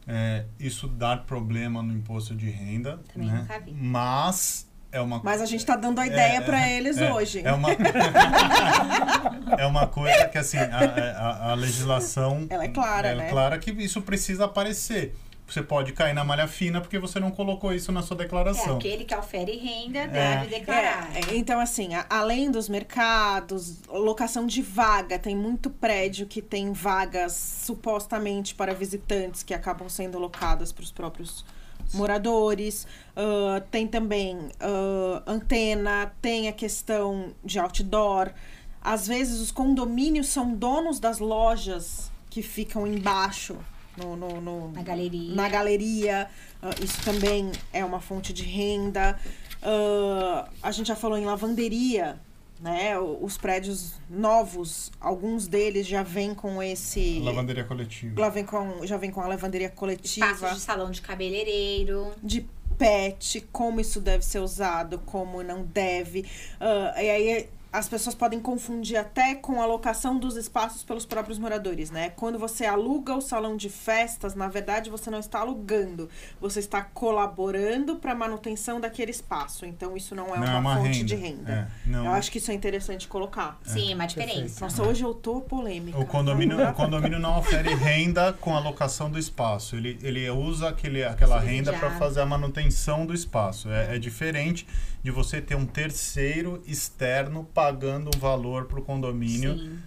é, 0.07 0.45
isso 0.59 0.88
dar 0.88 1.25
problema 1.25 1.83
no 1.83 1.93
imposto 1.93 2.35
de 2.35 2.49
renda. 2.49 3.00
Também 3.12 3.29
né? 3.29 3.38
nunca 3.41 3.61
vi. 3.61 3.73
Mas 3.73 4.67
é 4.91 5.00
uma 5.00 5.21
Mas 5.23 5.43
a 5.43 5.47
gente 5.47 5.61
está 5.61 5.76
dando 5.76 5.99
a 5.99 6.07
ideia 6.07 6.38
é, 6.38 6.41
para 6.41 6.69
eles 6.71 6.97
é, 6.99 7.12
hoje. 7.12 7.43
É 7.45 7.53
uma, 7.53 7.69
é 9.59 9.67
uma 9.67 9.87
coisa 9.87 10.29
que 10.29 10.38
assim 10.38 10.57
a, 10.57 10.79
a, 11.19 11.50
a 11.50 11.55
legislação 11.55 12.47
ela 12.49 12.64
é 12.64 12.69
clara, 12.69 13.09
é 13.09 13.14
né? 13.14 13.29
clara 13.29 13.59
que 13.59 13.71
isso 13.73 14.00
precisa 14.00 14.45
aparecer 14.47 15.14
você 15.47 15.63
pode 15.63 15.93
cair 15.93 16.15
na 16.15 16.25
malha 16.25 16.49
fina 16.49 16.81
porque 16.81 16.99
você 16.99 17.21
não 17.21 17.31
colocou 17.31 17.73
isso 17.73 17.93
na 17.93 18.03
sua 18.03 18.17
declaração. 18.17 18.75
É, 18.75 18.77
aquele 18.77 19.05
que 19.05 19.15
ofere 19.15 19.57
renda 19.57 20.01
é. 20.01 20.09
deve 20.09 20.59
declarar. 20.59 21.11
É, 21.15 21.33
é, 21.33 21.37
então, 21.37 21.61
assim, 21.61 21.95
a, 21.95 22.07
além 22.09 22.51
dos 22.51 22.69
mercados, 22.69 23.83
locação 23.89 24.47
de 24.47 24.63
vaga, 24.63 25.19
tem 25.19 25.37
muito 25.37 25.69
prédio 25.69 26.27
que 26.27 26.41
tem 26.41 26.73
vagas 26.73 27.35
supostamente 27.35 28.55
para 28.55 28.73
visitantes 28.73 29.43
que 29.43 29.53
acabam 29.53 29.89
sendo 29.89 30.19
locadas 30.19 30.73
para 30.73 30.83
os 30.83 30.91
próprios 30.91 31.45
moradores. 31.93 32.87
Uh, 33.15 33.61
tem 33.71 33.87
também 33.87 34.37
uh, 34.37 35.23
antena, 35.27 36.11
tem 36.23 36.49
a 36.49 36.53
questão 36.53 37.35
de 37.45 37.59
outdoor. 37.59 38.33
Às 38.81 39.07
vezes, 39.07 39.41
os 39.41 39.51
condomínios 39.51 40.29
são 40.29 40.55
donos 40.55 40.99
das 40.99 41.19
lojas 41.19 42.11
que 42.31 42.43
ficam 42.43 42.87
embaixo 42.87 43.59
no, 43.97 44.17
no, 44.17 44.41
no, 44.41 44.73
na 44.73 44.83
galeria. 44.83 45.35
Na 45.35 45.49
galeria. 45.49 46.29
Uh, 46.63 46.85
isso 46.85 47.03
também 47.03 47.51
é 47.73 47.85
uma 47.85 48.01
fonte 48.01 48.33
de 48.33 48.43
renda. 48.43 49.19
Uh, 49.63 50.49
a 50.63 50.71
gente 50.71 50.89
já 50.89 50.97
falou 50.97 51.17
em 51.17 51.25
lavanderia, 51.25 52.19
né? 52.61 52.99
Os 52.99 53.37
prédios 53.37 53.95
novos, 54.09 54.93
alguns 55.01 55.47
deles 55.47 55.87
já 55.87 56.03
vêm 56.03 56.35
com 56.35 56.63
esse. 56.63 57.21
Lavanderia 57.21 57.65
coletiva. 57.65 58.15
Já 58.21 58.29
vem 58.29 58.45
com, 58.45 58.87
já 58.87 58.97
vem 58.97 59.11
com 59.11 59.21
a 59.21 59.27
lavanderia 59.27 59.71
coletiva. 59.71 60.27
Espaços 60.27 60.59
de 60.59 60.63
salão 60.63 60.91
de 60.91 61.01
cabeleireiro. 61.01 62.13
De 62.23 62.47
pet, 62.77 63.47
como 63.53 63.81
isso 63.81 64.01
deve 64.01 64.25
ser 64.25 64.41
usado, 64.41 64.99
como 65.07 65.43
não 65.43 65.63
deve. 65.63 66.21
Uh, 66.61 67.01
e 67.01 67.11
aí 67.11 67.49
as 67.75 67.88
pessoas 67.88 68.14
podem 68.14 68.38
confundir 68.38 68.97
até 68.97 69.35
com 69.35 69.61
a 69.61 69.66
locação 69.66 70.16
dos 70.16 70.37
espaços 70.37 70.85
pelos 70.85 71.04
próprios 71.04 71.40
moradores, 71.40 71.90
né? 71.90 72.11
Quando 72.11 72.38
você 72.38 72.64
aluga 72.64 73.16
o 73.16 73.21
salão 73.21 73.57
de 73.57 73.69
festas, 73.69 74.33
na 74.37 74.47
verdade 74.47 74.88
você 74.88 75.11
não 75.11 75.19
está 75.19 75.40
alugando, 75.40 76.09
você 76.40 76.61
está 76.61 76.83
colaborando 76.83 77.97
para 77.97 78.12
a 78.12 78.14
manutenção 78.14 78.81
daquele 78.81 79.11
espaço. 79.11 79.66
Então 79.66 79.97
isso 79.97 80.14
não 80.14 80.33
é 80.33 80.38
não 80.38 80.47
uma, 80.47 80.52
é 80.52 80.59
uma 80.59 80.76
fonte 80.76 80.99
renda. 80.99 81.04
de 81.04 81.14
renda. 81.16 81.69
É, 81.85 81.97
eu 81.97 82.12
acho 82.12 82.31
que 82.31 82.38
isso 82.38 82.52
é 82.52 82.54
interessante 82.54 83.09
colocar. 83.09 83.59
É. 83.66 83.71
Sim, 83.71 83.90
é 83.90 83.95
uma 83.97 84.07
diferença. 84.07 84.64
Nossa, 84.64 84.81
hoje 84.85 85.02
eu 85.02 85.12
tô 85.12 85.40
polêmica. 85.40 85.99
O 85.99 86.07
condomínio, 86.07 86.64
o 86.64 86.75
condomínio 86.75 87.19
não 87.19 87.40
ofere 87.40 87.75
renda 87.75 88.33
com 88.35 88.54
a 88.54 88.61
locação 88.61 89.11
do 89.11 89.19
espaço. 89.19 89.75
Ele, 89.75 89.99
ele 90.00 90.31
usa 90.31 90.69
aquele, 90.69 91.02
aquela 91.02 91.40
Sim, 91.40 91.49
renda 91.49 91.73
para 91.73 91.90
fazer 91.99 92.21
a 92.21 92.26
manutenção 92.26 93.04
do 93.04 93.12
espaço. 93.12 93.69
É, 93.69 93.97
é 93.97 93.99
diferente 93.99 94.64
de 95.04 95.11
você 95.11 95.38
ter 95.38 95.54
um 95.54 95.66
terceiro 95.66 96.62
externo 96.66 97.45
pagando 97.64 98.11
um 98.14 98.21
valor 98.21 98.66
para 98.66 98.78
o 98.78 98.83
condomínio, 98.83 99.59
Sim. 99.59 99.78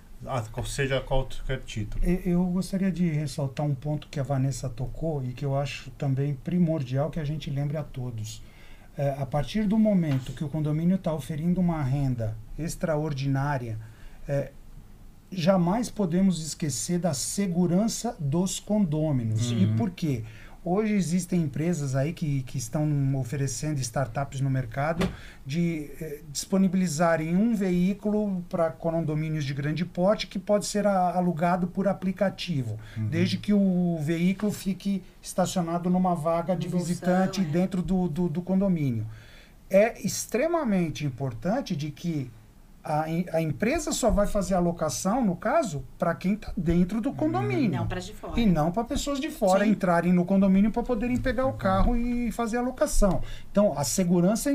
seja 0.65 0.99
qualquer 0.99 1.61
título. 1.61 2.03
Eu 2.03 2.43
gostaria 2.45 2.91
de 2.91 3.07
ressaltar 3.07 3.63
um 3.63 3.75
ponto 3.75 4.07
que 4.07 4.19
a 4.19 4.23
Vanessa 4.23 4.67
tocou 4.67 5.23
e 5.23 5.31
que 5.31 5.45
eu 5.45 5.55
acho 5.55 5.91
também 5.91 6.33
primordial 6.33 7.11
que 7.11 7.19
a 7.19 7.23
gente 7.23 7.51
lembre 7.51 7.77
a 7.77 7.83
todos. 7.83 8.41
É, 8.97 9.11
a 9.11 9.27
partir 9.27 9.67
do 9.67 9.77
momento 9.77 10.31
que 10.31 10.43
o 10.43 10.49
condomínio 10.49 10.95
está 10.95 11.13
oferindo 11.13 11.61
uma 11.61 11.83
renda 11.83 12.35
extraordinária, 12.57 13.77
é, 14.27 14.51
jamais 15.31 15.87
podemos 15.87 16.43
esquecer 16.43 16.97
da 16.97 17.13
segurança 17.13 18.17
dos 18.19 18.59
condôminos. 18.59 19.51
Uhum. 19.51 19.59
E 19.59 19.67
por 19.77 19.91
quê? 19.91 20.23
Hoje 20.69 20.95
existem 20.95 21.43
empresas 21.43 21.95
aí 21.95 22.11
que, 22.11 22.43
que 22.43 22.57
estão 22.57 23.15
oferecendo 23.15 23.79
startups 23.79 24.41
no 24.41 24.49
mercado 24.49 25.07
de 25.45 25.89
eh, 26.01 26.19
disponibilizarem 26.29 27.37
um 27.37 27.55
veículo 27.55 28.43
para 28.49 28.69
condomínios 28.71 29.45
de 29.45 29.53
grande 29.53 29.85
porte 29.85 30.27
que 30.27 30.37
pode 30.37 30.65
ser 30.65 30.85
a, 30.85 31.15
alugado 31.15 31.67
por 31.67 31.87
aplicativo, 31.87 32.77
uhum. 32.97 33.07
desde 33.07 33.37
que 33.37 33.53
o 33.53 33.97
veículo 34.01 34.51
fique 34.51 35.01
estacionado 35.21 35.89
numa 35.89 36.13
vaga 36.13 36.53
de 36.53 36.67
visitante 36.67 37.39
é. 37.39 37.43
dentro 37.45 37.81
do, 37.81 38.09
do, 38.09 38.27
do 38.27 38.41
condomínio. 38.41 39.07
É 39.69 40.05
extremamente 40.05 41.05
importante 41.05 41.77
de 41.77 41.91
que 41.91 42.29
a, 42.87 43.03
a 43.37 43.41
empresa 43.41 43.91
só 43.91 44.09
vai 44.09 44.25
fazer 44.25 44.55
a 44.55 44.59
locação, 44.59 45.23
no 45.23 45.35
caso, 45.35 45.83
para 45.99 46.15
quem 46.15 46.33
está 46.33 46.53
dentro 46.55 47.01
do 47.01 47.11
condomínio. 47.11 47.79
Não 47.79 47.87
para 47.87 47.99
de 47.99 48.13
fora. 48.13 48.39
E 48.39 48.45
não 48.45 48.71
para 48.71 48.85
pessoas 48.85 49.19
de 49.19 49.29
fora 49.29 49.65
Sim. 49.65 49.71
entrarem 49.71 50.13
no 50.13 50.23
condomínio 50.23 50.71
para 50.71 50.83
poderem 50.83 51.17
pegar 51.17 51.45
o 51.45 51.53
carro 51.53 51.97
e 51.97 52.31
fazer 52.31 52.57
a 52.57 52.61
locação. 52.61 53.21
Então, 53.51 53.77
a 53.77 53.83
segurança 53.83 54.49
é 54.49 54.53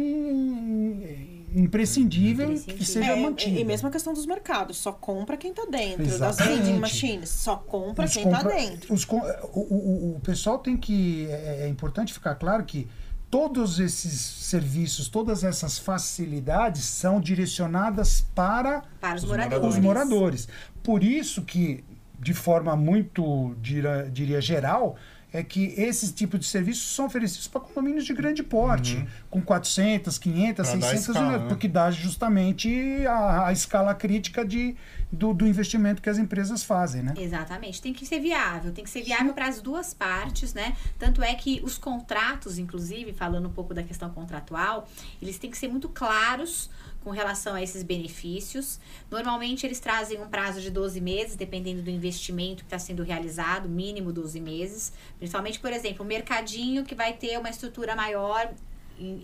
imprescindível, 1.55 2.47
imprescindível. 2.47 2.79
que 2.79 2.85
seja 2.85 3.13
é, 3.13 3.21
mantida. 3.21 3.61
E 3.61 3.65
mesmo 3.65 3.89
a 3.89 3.91
questão 3.91 4.15
dos 4.15 4.25
mercados, 4.25 4.79
só 4.79 4.93
compra 4.93 5.37
quem 5.37 5.51
está 5.51 5.67
dentro. 5.67 6.03
Exatamente. 6.03 6.39
Das 6.39 6.47
vending 6.47 6.81
machines, 6.81 7.29
só 7.29 7.57
compra 7.57 8.07
os 8.07 8.13
quem 8.15 8.25
está 8.25 8.43
dentro. 8.43 8.95
Os, 8.95 9.05
o, 9.05 9.17
o, 9.17 10.17
o 10.17 10.21
pessoal 10.21 10.59
tem 10.59 10.77
que. 10.77 11.27
É, 11.29 11.65
é 11.65 11.69
importante 11.69 12.15
ficar 12.15 12.35
claro 12.37 12.65
que 12.65 12.89
todos 13.33 13.81
esses 13.81 14.21
serviços, 14.21 15.09
todas 15.09 15.43
essas 15.43 15.79
facilidades 15.79 16.85
são 16.85 17.19
direcionadas 17.19 18.21
para, 18.35 18.83
para 19.01 19.17
os, 19.17 19.25
moradores. 19.25 19.65
os 19.65 19.79
moradores. 19.79 20.49
Por 20.83 21.03
isso 21.03 21.41
que, 21.41 21.83
de 22.21 22.35
forma 22.35 22.77
muito, 22.77 23.57
diria, 23.59 24.07
diria 24.13 24.39
geral, 24.39 24.97
é 25.33 25.43
que 25.43 25.75
esses 25.77 26.13
tipos 26.13 26.39
de 26.41 26.47
serviços 26.47 26.95
são 26.95 27.07
oferecidos 27.07 27.49
para 27.49 27.61
condomínios 27.61 28.05
de 28.05 28.13
grande 28.13 28.43
porte, 28.43 28.97
uhum. 28.97 29.07
com 29.31 29.43
400, 29.43 30.19
500, 30.19 30.55
pra 30.55 30.65
600 30.65 30.93
escala, 30.93 31.19
unidades, 31.19 31.43
né? 31.43 31.49
porque 31.49 31.69
dá 31.69 31.91
justamente 31.91 33.07
a, 33.07 33.47
a 33.47 33.53
escala 33.53 33.95
crítica 33.95 34.45
de, 34.45 34.77
do, 35.11 35.33
do, 35.33 35.47
investimento 35.47 36.03
que 36.03 36.11
as 36.11 36.19
empresas 36.19 36.63
fazem, 36.63 37.03
né? 37.03 37.15
Exatamente. 37.17 37.81
Tem 37.81 37.93
que 37.93 38.05
ser 38.05 38.21
viável, 38.21 38.73
tem 38.73 38.85
que 38.85 38.91
ser 38.91 39.03
viável 39.03 39.33
para 39.33 39.49
as 39.49 39.61
duas 39.61 39.95
partes, 39.95 40.53
né? 40.53 40.77
Tanto 40.99 41.23
é 41.23 41.35
que 41.35 41.61
os 41.65 41.79
contratos, 41.79 42.59
inclusive, 42.59 43.13
falando 43.13 43.49
um 43.49 43.53
pouco 43.53 43.73
da 43.73 43.83
questão 43.83 44.11
contratual, 44.11 44.87
eles 45.21 45.39
têm 45.39 45.51
que 45.51 45.57
ser 45.57 45.69
muito 45.69 45.89
claros 45.89 46.71
com 47.03 47.11
relação 47.11 47.55
a 47.55 47.63
esses 47.63 47.83
benefícios. 47.83 48.79
Normalmente 49.11 49.67
eles 49.67 49.81
trazem 49.81 50.21
um 50.21 50.29
prazo 50.29 50.61
de 50.61 50.71
12 50.71 51.01
meses, 51.01 51.37
dependendo 51.37 51.83
do 51.83 51.91
investimento 51.91 52.63
que 52.63 52.67
está 52.67 52.79
sendo 52.79 53.03
realizado, 53.03 53.69
mínimo 53.69 54.13
12 54.13 54.41
meses. 54.41 54.93
Principalmente, 55.19 55.59
por 55.59 55.73
exemplo, 55.73 56.05
o 56.05 56.09
mercadinho 56.09 56.85
que 56.85 56.95
vai 56.95 57.13
ter 57.13 57.39
uma 57.39 57.51
estrutura 57.51 57.95
maior 57.95 58.53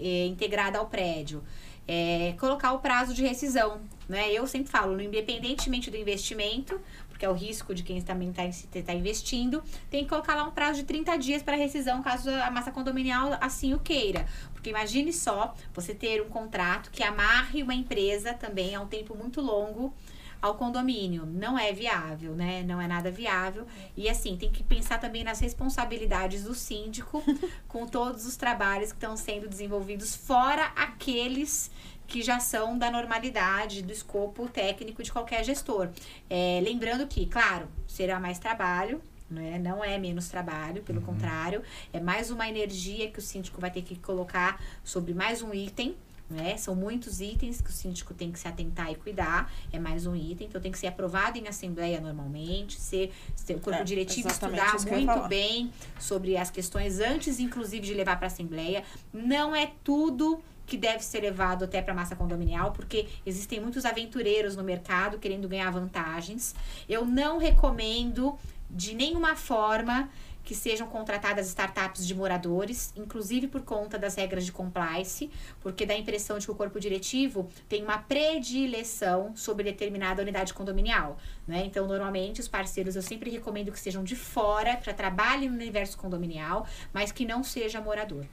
é, 0.01 0.27
integrada 0.27 0.79
ao 0.79 0.87
prédio. 0.87 1.43
É, 1.87 2.35
colocar 2.39 2.73
o 2.73 2.81
prazo 2.81 3.15
de 3.15 3.23
rescisão. 3.23 3.81
Né? 4.09 4.31
Eu 4.33 4.47
sempre 4.47 4.71
falo, 4.71 5.01
independentemente 5.01 5.91
do 5.91 5.97
investimento, 5.97 6.79
porque 7.19 7.27
é 7.27 7.29
o 7.29 7.33
risco 7.33 7.75
de 7.75 7.83
quem 7.83 8.01
também 8.01 8.31
está 8.31 8.45
tá 8.87 8.95
investindo, 8.95 9.61
tem 9.91 10.05
que 10.05 10.09
colocar 10.09 10.37
lá 10.37 10.45
um 10.45 10.53
prazo 10.53 10.79
de 10.79 10.85
30 10.85 11.19
dias 11.19 11.43
para 11.43 11.57
rescisão, 11.57 12.01
caso 12.01 12.31
a 12.31 12.49
massa 12.49 12.71
condominial 12.71 13.37
assim 13.41 13.75
o 13.75 13.81
queira. 13.81 14.25
Porque 14.53 14.71
imagine 14.71 15.13
só 15.13 15.53
você 15.75 15.93
ter 15.93 16.23
um 16.23 16.29
contrato 16.29 16.93
que 16.93 17.03
amarre 17.03 17.61
uma 17.61 17.75
empresa 17.75 18.33
também 18.35 18.77
a 18.77 18.81
um 18.81 18.87
tempo 18.87 19.17
muito 19.17 19.41
longo 19.41 19.93
ao 20.41 20.55
condomínio. 20.55 21.27
Não 21.27 21.59
é 21.59 21.73
viável, 21.73 22.37
né? 22.37 22.63
Não 22.63 22.81
é 22.81 22.87
nada 22.87 23.11
viável. 23.11 23.67
E 23.97 24.09
assim, 24.09 24.37
tem 24.37 24.53
que 24.53 24.63
pensar 24.63 25.01
também 25.01 25.25
nas 25.25 25.41
responsabilidades 25.41 26.45
do 26.45 26.55
síndico 26.55 27.21
com 27.67 27.85
todos 27.85 28.27
os 28.27 28.37
trabalhos 28.37 28.93
que 28.93 28.97
estão 28.97 29.17
sendo 29.17 29.49
desenvolvidos, 29.49 30.15
fora 30.15 30.67
aqueles 30.77 31.69
que 32.09 32.23
já 32.23 32.41
são 32.41 32.77
da 32.77 32.91
normalidade, 32.91 33.83
do 33.83 33.93
escopo 33.93 34.49
técnico 34.49 35.03
de 35.03 35.13
qualquer 35.13 35.45
gestor. 35.45 35.91
É, 36.29 36.59
lembrando 36.65 37.07
que, 37.07 37.27
claro, 37.27 37.69
será 37.87 38.19
mais 38.19 38.39
trabalho, 38.39 39.01
né? 39.31 39.59
Não 39.59 39.85
é 39.85 39.99
menos 39.99 40.29
trabalho, 40.29 40.83
pelo 40.83 41.01
uhum. 41.01 41.07
contrário, 41.07 41.63
é 41.93 42.01
mais 42.01 42.31
uma 42.31 42.49
energia 42.49 43.11
que 43.11 43.19
o 43.19 43.23
síndico 43.23 43.61
vai 43.61 43.71
ter 43.71 43.83
que 43.83 43.95
colocar 43.97 44.59
sobre 44.83 45.13
mais 45.13 45.43
um 45.43 45.53
item 45.53 45.95
Né? 46.31 46.59
São 46.59 46.75
muitos 46.75 47.21
itens 47.21 47.61
que 47.61 47.71
o 47.71 47.73
síndico 47.73 48.13
tem 48.13 48.31
que 48.31 48.39
se 48.39 48.47
atentar 48.47 48.91
e 48.91 48.95
cuidar. 48.95 49.51
É 49.73 49.79
mais 49.79 50.07
um 50.07 50.15
item, 50.15 50.47
então 50.47 50.61
tem 50.61 50.71
que 50.71 50.79
ser 50.79 50.89
aprovado 50.89 51.39
em 51.39 51.49
assembleia 51.49 52.01
normalmente, 52.01 52.79
ser, 52.79 53.13
ser 53.35 53.55
o 53.57 53.61
corpo 53.61 53.81
É, 53.81 53.85
diretivo 53.85 54.29
estudar 54.29 54.77
muito 54.87 55.29
bem 55.29 55.73
sobre 55.99 56.37
as 56.37 56.51
questões 56.51 57.01
antes, 57.01 57.41
inclusive, 57.41 57.87
de 57.87 57.95
levar 57.95 58.19
para 58.19 58.27
assembleia. 58.27 58.85
Não 59.13 59.57
é 59.57 59.73
tudo 59.83 60.43
que 60.69 60.77
deve 60.77 61.03
ser 61.03 61.21
levado 61.21 61.65
até 61.65 61.81
para 61.81 61.93
a 61.95 61.97
massa 61.97 62.15
condominial, 62.15 62.73
porque 62.73 63.09
existem 63.25 63.59
muitos 63.59 63.87
aventureiros 63.87 64.55
no 64.55 64.63
mercado 64.63 65.19
querendo 65.19 65.49
ganhar 65.49 65.71
vantagens. 65.71 66.55
Eu 66.87 67.07
não 67.07 67.39
recomendo 67.39 68.39
de 68.71 68.95
nenhuma 68.95 69.35
forma 69.35 70.11
que 70.45 70.55
sejam 70.55 70.89
contratadas 70.89 71.49
startups 71.49 72.07
de 72.07 72.15
moradores, 72.15 72.93
inclusive 72.97 73.49
por 73.49 73.63
conta 73.63 73.99
das 73.99 74.15
regras 74.15 74.47
de 74.47 74.53
compliance, 74.53 75.31
porque 75.61 75.85
dá 75.85 75.93
a 75.95 75.99
impressão 75.99 76.39
de 76.39 76.47
que 76.47 76.53
o 76.53 76.55
corpo 76.55 76.81
diretivo 76.81 77.49
tem 77.69 77.83
uma 77.83 77.99
predileção 77.99 79.37
sobre 79.37 79.65
determinada 79.65 80.23
unidade 80.23 80.55
condominial, 80.55 81.19
né? 81.47 81.65
Então, 81.67 81.87
normalmente 81.87 82.41
os 82.41 82.49
parceiros 82.49 82.97
eu 82.97 83.03
sempre 83.03 83.31
recomendo 83.31 83.71
que 83.71 83.79
sejam 83.79 84.03
de 84.03 84.17
fora 84.17 84.77
para 84.77 84.95
trabalhem 84.95 85.51
no 85.51 85.57
universo 85.57 85.99
condominial, 85.99 86.67
mas 86.95 87.13
que 87.13 87.27
não 87.27 87.45
seja 87.45 87.81
morador. 87.81 88.25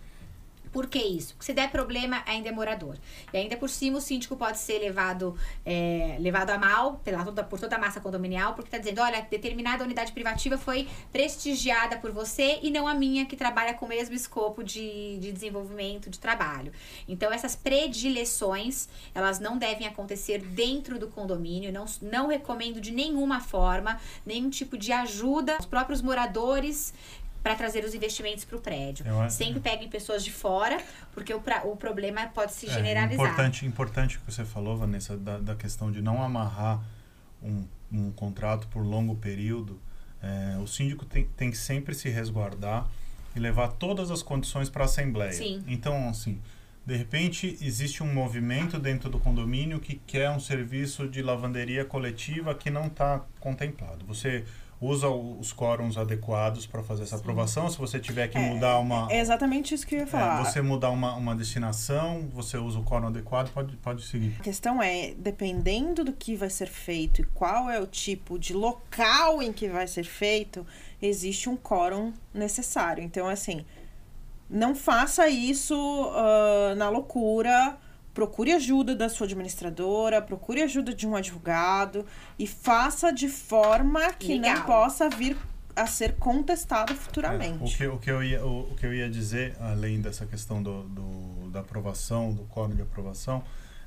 Por 0.75 0.87
que 0.87 0.99
isso? 0.99 1.35
Porque 1.35 1.45
se 1.45 1.53
der 1.53 1.71
problema, 1.71 2.21
ainda 2.25 2.49
é 2.49 2.51
morador. 2.51 2.97
E 3.31 3.37
ainda 3.37 3.55
por 3.55 3.69
cima, 3.69 3.97
o 3.97 4.01
síndico 4.01 4.35
pode 4.35 4.57
ser 4.57 4.77
levado, 4.79 5.33
é, 5.65 6.17
levado 6.19 6.49
a 6.49 6.57
mal 6.57 6.95
pela, 7.01 7.23
por 7.23 7.57
toda 7.57 7.77
a 7.77 7.79
massa 7.79 8.01
condominial, 8.01 8.55
porque 8.55 8.67
está 8.67 8.77
dizendo, 8.77 8.99
olha, 8.99 9.21
determinada 9.21 9.85
unidade 9.85 10.11
privativa 10.11 10.57
foi 10.57 10.85
prestigiada 11.13 11.95
por 11.95 12.11
você 12.11 12.59
e 12.61 12.69
não 12.69 12.89
a 12.89 12.93
minha, 12.93 13.25
que 13.25 13.37
trabalha 13.37 13.73
com 13.73 13.85
o 13.85 13.87
mesmo 13.87 14.13
escopo 14.13 14.65
de, 14.65 15.17
de 15.17 15.31
desenvolvimento 15.31 16.09
de 16.09 16.19
trabalho. 16.19 16.73
Então, 17.07 17.31
essas 17.31 17.55
predileções, 17.55 18.89
elas 19.13 19.39
não 19.39 19.57
devem 19.57 19.87
acontecer 19.87 20.39
dentro 20.39 20.99
do 20.99 21.07
condomínio. 21.07 21.71
Não, 21.71 21.85
não 22.01 22.27
recomendo 22.27 22.81
de 22.81 22.91
nenhuma 22.91 23.39
forma, 23.39 23.97
nenhum 24.25 24.49
tipo 24.49 24.77
de 24.77 24.91
ajuda 24.91 25.55
aos 25.55 25.65
próprios 25.65 26.01
moradores 26.01 26.93
para 27.45 27.53
trazer 27.53 27.85
os 27.85 27.93
investimentos 27.93 28.43
para 28.43 28.57
o 28.57 28.59
prédio. 28.59 29.05
Eu 29.05 29.29
Sempre 29.29 29.59
peguem 29.59 29.87
pessoas 29.87 30.23
de 30.23 30.31
fora, 30.31 30.81
porque 31.13 31.31
o, 31.31 31.39
pra- 31.39 31.61
o 31.63 31.77
problema 31.77 32.25
pode 32.33 32.51
se 32.53 32.65
É, 32.67 32.73
generalizar. 32.73 33.23
importante, 33.23 33.65
importante 33.67 34.17
o 34.17 34.21
que 34.21 34.31
você 34.31 34.43
falou, 34.43 34.75
Vanessa, 34.75 35.15
da, 35.15 35.37
da 35.37 35.55
questão 35.55 35.91
de 35.91 36.01
não 36.01 36.23
amarrar 36.23 36.81
um, 37.43 37.63
um 37.91 38.11
contrato 38.11 38.67
por 38.69 38.79
longo 38.83 39.15
período. 39.17 39.79
É, 40.23 40.57
o 40.57 40.65
síndico 40.65 41.05
tem, 41.05 41.25
tem 41.37 41.51
que 41.51 41.57
sempre 41.57 41.93
se 41.93 42.09
resguardar 42.09 42.87
e 43.35 43.39
levar 43.39 43.67
todas 43.73 44.09
as 44.09 44.23
condições 44.23 44.67
para 44.67 44.81
a 44.81 44.85
Assembleia. 44.85 45.31
Sim. 45.31 45.63
Então, 45.67 46.09
assim, 46.09 46.41
de 46.83 46.95
repente 46.97 47.59
existe 47.61 48.01
um 48.01 48.11
movimento 48.11 48.79
dentro 48.79 49.07
do 49.07 49.19
condomínio 49.19 49.79
que 49.79 49.97
quer 50.07 50.31
um 50.31 50.39
serviço 50.39 51.07
de 51.07 51.21
lavanderia 51.21 51.85
coletiva 51.85 52.55
que 52.55 52.71
não 52.71 52.87
está 52.87 53.21
contemplado. 53.39 54.03
Você 54.07 54.43
usa 54.79 55.07
os 55.09 55.53
quórums 55.53 55.97
adequados 55.97 56.65
para 56.67 56.83
fazer 56.83 57.03
essa 57.03 57.15
aprovação. 57.15 57.69
Se 57.69 57.77
você 57.77 57.99
tiver 57.99 58.27
que 58.27 58.37
É, 58.37 58.41
mudar 58.53 58.77
uma, 58.79 59.07
É 59.11 59.19
exatamente 59.19 59.73
isso 59.73 59.87
que 59.87 59.95
eu 59.95 59.99
ia 59.99 60.03
é, 60.03 60.07
falar. 60.07 60.43
você 60.43 60.61
mudar 60.61 60.89
uma, 60.89 61.13
uma 61.15 61.35
destinação, 61.35 62.27
você 62.33 62.57
usa 62.57 62.79
o 62.79 62.83
quórum 62.83 63.07
adequado, 63.07 63.51
pode, 63.51 63.75
pode 63.77 64.03
seguir. 64.05 64.35
A 64.39 64.43
questão 64.43 64.81
é, 64.81 65.13
dependendo 65.17 66.03
do 66.03 66.11
que 66.13 66.35
vai 66.35 66.49
ser 66.49 66.67
feito 66.67 67.21
e 67.21 67.23
qual 67.23 67.69
é 67.69 67.79
o 67.79 67.87
tipo 67.87 68.37
de 68.37 68.53
local 68.53 69.41
em 69.41 69.53
que 69.53 69.69
vai 69.69 69.87
ser 69.87 70.03
feito, 70.03 70.65
existe 71.01 71.49
um 71.49 71.55
quórum 71.55 72.13
necessário. 72.33 73.01
Então, 73.03 73.27
assim, 73.27 73.65
não 74.49 74.75
faça 74.75 75.27
isso 75.29 75.75
ah, 76.13 76.73
na 76.75 76.89
loucura. 76.89 77.77
Procure 78.15 78.53
ajuda 78.53 78.95
da 78.95 79.09
sua 79.09 79.25
administradora, 79.25 80.21
procure 80.21 80.61
ajuda 80.63 80.93
de 80.93 81.05
um 81.05 81.15
advogado 81.17 82.05
e 82.39 82.47
faça 82.47 83.11
de 83.11 83.27
forma 83.27 84.11
que 84.13 84.35
não 84.39 84.49
Legal. 84.49 84.65
possa 84.65 85.09
vir 85.09 85.35
a 85.75 85.85
ser 85.85 86.13
contestado 86.15 86.93
É, 86.93 86.95
o, 86.95 86.97
futuramente. 86.97 87.75
que, 87.77 87.85
o, 87.85 87.97
que 87.99 88.09
eu 88.09 88.23
ia, 88.23 88.43
o, 88.45 88.71
o 88.71 88.75
que 88.75 88.85
eu 88.85 88.93
ia 88.93 89.09
dizer, 89.09 89.55
além 89.59 89.99
dessa 89.99 90.25
questão 90.25 90.63
do, 90.63 90.83
do- 90.83 91.49
da 91.51 91.59
aprovação, 91.59 92.31
do 92.33 92.43
quórum 92.45 92.73
de 92.73 92.81
aprovação, 92.81 93.43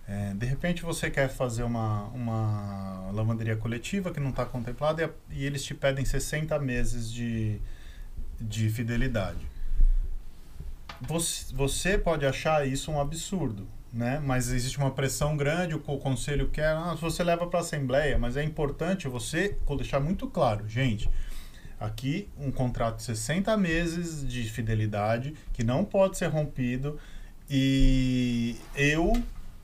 é, 0.07 0.35
de 0.35 0.45
repente 0.45 0.83
você 0.83 1.11
quer 1.11 1.31
fazer 1.31 1.63
uma, 1.63 2.05
uma 2.09 3.11
lavanderia 3.13 3.57
coletiva 3.57 4.11
que 4.11 4.21
não 4.21 4.29
está 4.31 4.45
contemplada 4.45 5.01
e, 5.01 5.05
a- 5.07 5.11
e 5.31 5.45
eles 5.47 5.65
te 5.65 5.75
pedem 5.75 6.05
60 6.05 6.59
meses 6.59 7.11
de, 7.11 7.59
de 8.39 8.69
fidelidade. 8.69 9.47
Você, 11.01 11.55
você 11.55 11.97
pode 11.97 12.27
achar 12.27 12.67
isso 12.69 12.91
um 12.91 13.01
absurdo, 13.01 13.67
né? 13.93 14.21
Mas 14.25 14.51
existe 14.51 14.77
uma 14.79 14.91
pressão 14.91 15.37
grande, 15.37 15.75
o, 15.75 15.79
co- 15.79 15.95
o 15.95 15.99
conselho 15.99 16.49
quer, 16.49 16.69
ah, 16.69 16.95
você 17.01 17.23
leva 17.25 17.47
para 17.47 17.61
a 17.61 17.63
assembleia, 17.63 18.19
mas 18.19 18.37
é 18.37 18.43
importante 18.45 19.09
você 19.09 19.57
deixar 19.77 19.99
muito 20.01 20.27
claro, 20.29 20.69
gente, 20.69 21.09
aqui 21.81 22.29
um 22.39 22.51
contrato 22.51 22.97
de 22.97 23.05
60 23.05 23.57
meses 23.57 24.27
de 24.29 24.43
fidelidade 24.51 25.35
que 25.53 25.63
não 25.65 25.85
pode 25.85 26.19
ser 26.19 26.27
rompido 26.27 26.99
e 27.49 28.57
eu 28.77 29.13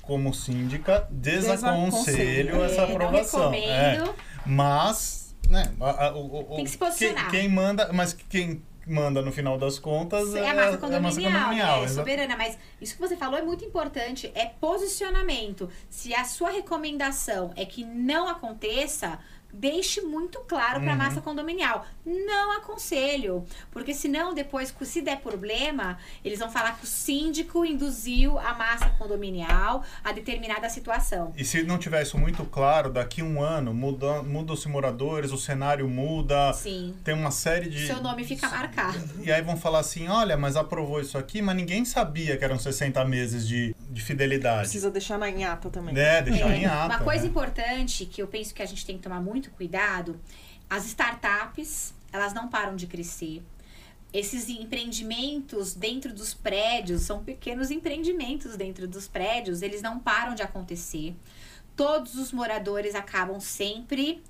como 0.03 0.33
síndica 0.35 1.07
desaconselho 1.11 2.47
Desaconselho. 2.59 2.65
essa 2.65 2.83
É, 2.83 2.93
aprovação. 2.93 3.55
É, 3.55 4.15
mas 4.47 5.35
né, 5.49 5.73
a- 5.81 6.07
a- 6.07 6.15
o- 6.15 6.53
o- 6.53 6.57
Tem 6.57 6.65
que 6.65 6.71
se 6.71 6.79
quem, 6.99 7.15
quem 7.31 7.49
manda, 7.49 7.93
mas 7.93 8.13
quem 8.29 8.63
manda 8.87 9.23
no 9.23 9.33
final 9.33 9.59
das 9.59 9.79
contas 9.79 10.35
É 10.35 10.49
a 10.49 10.55
massa 10.55 10.61
é 10.61 10.69
a 10.69 10.71
massa 10.71 10.79
condominial, 10.79 11.85
é 11.85 11.89
soberana, 11.89 12.37
mas 12.37 12.59
isso 12.81 12.95
que 12.95 13.01
você 13.01 13.17
falou 13.17 13.39
é 13.39 13.43
muito 13.43 13.65
importante, 13.65 14.31
é 14.35 14.47
posicionamento. 14.47 15.69
Se 15.89 16.15
a 16.15 16.25
sua 16.25 16.51
recomendação 16.51 17.53
é 17.57 17.65
que 17.65 17.85
não 17.85 18.29
aconteça, 18.29 19.19
deixe 19.55 20.01
muito 20.03 20.41
claro 20.41 20.81
para 20.81 20.91
a 20.91 20.93
Uhum. 20.93 20.99
massa 20.99 21.21
condominial. 21.21 21.87
Não 22.05 22.53
aconselho, 22.59 23.45
porque 23.71 23.95
senão 23.95 24.35
depois, 24.35 24.75
se 24.83 25.01
der 25.01 25.21
problema, 25.21 25.97
eles 26.25 26.39
vão 26.39 26.51
falar 26.51 26.77
que 26.79 26.85
o 26.85 26.87
síndico 26.87 27.65
induziu 27.65 28.39
a 28.39 28.53
massa 28.55 28.91
condominial 28.99 29.83
a 30.03 30.13
determinada 30.13 30.69
situação. 30.69 31.33
E 31.37 31.45
se 31.45 31.63
não 31.63 31.79
tiver 31.79 32.03
isso 32.03 32.19
muito 32.19 32.45
claro, 32.45 32.91
daqui 32.91 33.21
a 33.21 33.25
um 33.25 33.41
ano 33.43 33.73
muda, 33.73 34.23
mudam-se 34.23 34.69
moradores, 34.69 35.31
o 35.33 35.39
cenário 35.39 35.89
muda, 35.89 36.53
Sim. 36.53 36.95
tem 37.05 37.15
uma 37.15 37.31
série 37.31 37.69
de. 37.71 37.87
Seu 37.87 38.03
nome 38.03 38.25
fica 38.25 38.49
marcado. 38.49 38.99
E 39.23 39.33
aí 39.33 39.41
vão 39.43 39.57
falar 39.57 39.79
assim: 39.81 40.09
olha, 40.09 40.37
mas 40.37 40.57
aprovou 40.57 41.01
isso 41.01 41.17
aqui, 41.17 41.41
mas 41.41 41.57
ninguém 41.57 41.85
sabia 41.85 42.37
que 42.37 42.45
eram 42.45 42.59
60 42.59 43.05
meses 43.05 43.47
de, 43.47 43.75
de 43.91 44.03
fidelidade. 44.03 44.61
Precisa 44.63 44.91
deixar 44.91 45.19
na 45.19 45.31
em 45.31 45.45
ata 45.45 45.71
também. 45.71 45.97
É, 45.97 46.21
deixar 46.23 46.51
É, 46.51 46.57
em 46.57 46.67
ata. 46.67 46.97
Uma 46.97 47.05
coisa 47.05 47.23
né? 47.23 47.29
importante 47.31 48.05
que 48.07 48.21
eu 48.21 48.27
penso 48.27 48.55
que 48.55 48.63
a 48.63 48.67
gente 48.67 48.85
tem 48.85 48.97
que 48.97 49.03
tomar 49.03 49.21
muito 49.21 49.44
cuidado, 49.51 50.21
as 50.69 50.87
startups, 50.87 51.95
elas 52.13 52.33
não 52.33 52.49
param 52.49 52.77
de 52.77 52.87
crescer. 52.87 53.43
Esses 54.13 54.49
empreendimentos 54.49 55.75
dentro 55.75 56.15
dos 56.15 56.33
prédios, 56.33 57.03
são 57.03 57.25
pequenos 57.25 57.71
empreendimentos 57.71 58.57
dentro 58.57 58.87
dos 58.87 59.09
prédios, 59.09 59.61
eles 59.61 59.83
não 59.83 59.99
param 59.99 60.35
de 60.35 60.43
acontecer. 60.43 61.17
Todos 61.75 62.15
os 62.15 62.31
moradores 62.31 62.95
acabam 62.95 63.41
sempre 63.41 64.23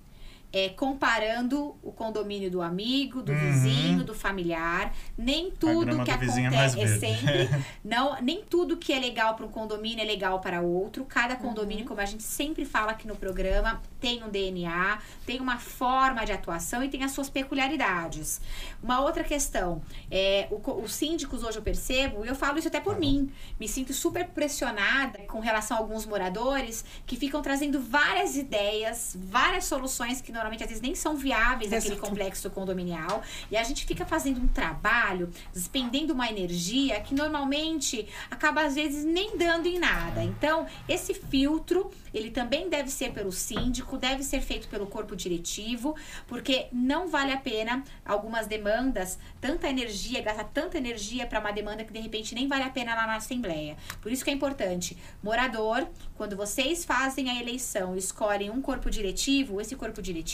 é, 0.54 0.68
comparando 0.68 1.74
o 1.82 1.90
condomínio 1.90 2.48
do 2.48 2.62
amigo, 2.62 3.20
do 3.22 3.32
Uhum. 3.32 3.38
vizinho, 3.38 4.04
do 4.04 4.14
familiar. 4.14 4.94
Nem 5.18 5.50
tudo 5.50 6.04
que 6.04 6.10
é 6.12 6.14
acontece 6.14 6.80
é 6.80 6.86
sempre 6.86 7.48
não, 7.84 8.22
nem 8.22 8.44
tudo 8.44 8.76
que 8.76 8.92
é 8.92 9.00
legal 9.00 9.34
para 9.34 9.44
um 9.44 9.48
condomínio 9.48 10.00
é 10.00 10.04
legal 10.06 10.38
para 10.40 10.60
outro. 10.60 11.04
Cada 11.04 11.34
condomínio, 11.34 11.84
como 11.84 12.00
a 12.00 12.04
gente 12.04 12.22
sempre 12.22 12.64
fala 12.64 12.92
aqui 12.92 13.08
no 13.08 13.16
programa, 13.16 13.82
tem 13.98 14.22
um 14.22 14.28
DNA, 14.30 14.98
tem 15.26 15.40
uma 15.40 15.58
forma 15.58 16.24
de 16.24 16.30
atuação 16.30 16.84
e 16.84 16.88
tem 16.88 17.02
as 17.02 17.10
suas 17.10 17.28
peculiaridades. 17.28 18.40
Uma 18.80 19.00
outra 19.00 19.24
questão, 19.24 19.82
é, 20.08 20.46
o 20.52 20.60
os 20.84 20.94
síndicos 20.94 21.42
hoje 21.42 21.58
eu 21.58 21.62
percebo, 21.62 22.24
e 22.24 22.28
eu 22.28 22.34
falo 22.34 22.58
isso 22.58 22.68
até 22.68 22.80
por 22.80 22.94
bom. 22.94 23.00
mim, 23.00 23.30
me 23.58 23.66
sinto 23.68 23.92
super 23.92 24.28
pressionada 24.28 25.18
com 25.26 25.40
relação 25.40 25.76
a 25.76 25.80
alguns 25.80 26.06
moradores 26.06 26.84
que 27.06 27.16
ficam 27.16 27.42
trazendo 27.42 27.80
várias 27.80 28.36
ideias, 28.36 29.16
várias 29.20 29.64
soluções 29.64 30.20
que 30.20 30.30
normalmente 30.44 30.62
às 30.62 30.68
vezes 30.68 30.82
nem 30.82 30.94
são 30.94 31.16
viáveis 31.16 31.70
naquele 31.70 31.94
Exato. 31.94 32.08
complexo 32.08 32.50
condominial. 32.50 33.22
E 33.50 33.56
a 33.56 33.62
gente 33.62 33.86
fica 33.86 34.04
fazendo 34.04 34.40
um 34.40 34.46
trabalho, 34.46 35.30
despendendo 35.52 36.12
uma 36.12 36.28
energia 36.28 37.00
que 37.00 37.14
normalmente 37.14 38.06
acaba 38.30 38.62
às 38.62 38.74
vezes 38.74 39.04
nem 39.04 39.36
dando 39.36 39.66
em 39.66 39.78
nada. 39.78 40.22
Então, 40.22 40.66
esse 40.88 41.14
filtro, 41.14 41.90
ele 42.12 42.30
também 42.30 42.68
deve 42.68 42.90
ser 42.90 43.12
pelo 43.12 43.32
síndico, 43.32 43.96
deve 43.96 44.22
ser 44.22 44.40
feito 44.42 44.68
pelo 44.68 44.86
corpo 44.86 45.16
diretivo, 45.16 45.96
porque 46.26 46.66
não 46.70 47.08
vale 47.08 47.32
a 47.32 47.38
pena 47.38 47.82
algumas 48.04 48.46
demandas, 48.46 49.18
tanta 49.40 49.68
energia, 49.68 50.20
gastar 50.20 50.44
tanta 50.44 50.76
energia 50.76 51.26
para 51.26 51.40
uma 51.40 51.52
demanda 51.52 51.84
que 51.84 51.92
de 51.92 52.00
repente 52.00 52.34
nem 52.34 52.46
vale 52.46 52.64
a 52.64 52.70
pena 52.70 52.94
lá 52.94 53.06
na 53.06 53.16
assembleia. 53.16 53.76
Por 54.02 54.12
isso 54.12 54.22
que 54.22 54.30
é 54.30 54.34
importante, 54.34 54.96
morador, 55.22 55.88
quando 56.16 56.36
vocês 56.36 56.84
fazem 56.84 57.30
a 57.30 57.40
eleição, 57.40 57.96
escolhem 57.96 58.50
um 58.50 58.60
corpo 58.60 58.90
diretivo, 58.90 59.60
esse 59.60 59.74
corpo 59.74 60.02
diretivo 60.02 60.33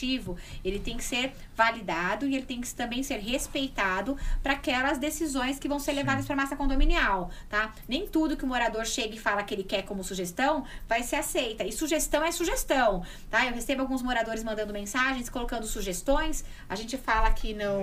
ele 0.64 0.78
tem 0.78 0.96
que 0.96 1.04
ser 1.04 1.32
validado 1.56 2.26
e 2.26 2.34
ele 2.34 2.46
tem 2.46 2.60
que 2.60 2.72
também 2.74 3.02
ser 3.02 3.18
respeitado 3.18 4.16
para 4.42 4.54
aquelas 4.54 4.98
decisões 4.98 5.58
que 5.58 5.68
vão 5.68 5.78
ser 5.78 5.92
levadas 5.92 6.24
para 6.24 6.34
a 6.34 6.36
massa 6.36 6.56
condominial, 6.56 7.30
tá? 7.48 7.72
Nem 7.88 8.06
tudo 8.06 8.36
que 8.36 8.44
o 8.44 8.46
morador 8.46 8.84
chega 8.86 9.14
e 9.14 9.18
fala 9.18 9.42
que 9.42 9.54
ele 9.54 9.64
quer 9.64 9.82
como 9.82 10.02
sugestão 10.02 10.64
vai 10.88 11.02
ser 11.02 11.16
aceita. 11.16 11.64
E 11.64 11.72
sugestão 11.72 12.24
é 12.24 12.32
sugestão, 12.32 13.02
tá? 13.30 13.46
Eu 13.46 13.52
recebo 13.52 13.82
alguns 13.82 14.02
moradores 14.02 14.42
mandando 14.42 14.72
mensagens, 14.72 15.28
colocando 15.28 15.66
sugestões. 15.66 16.44
A 16.68 16.74
gente 16.74 16.96
fala 16.96 17.30
que 17.30 17.54
não, 17.54 17.80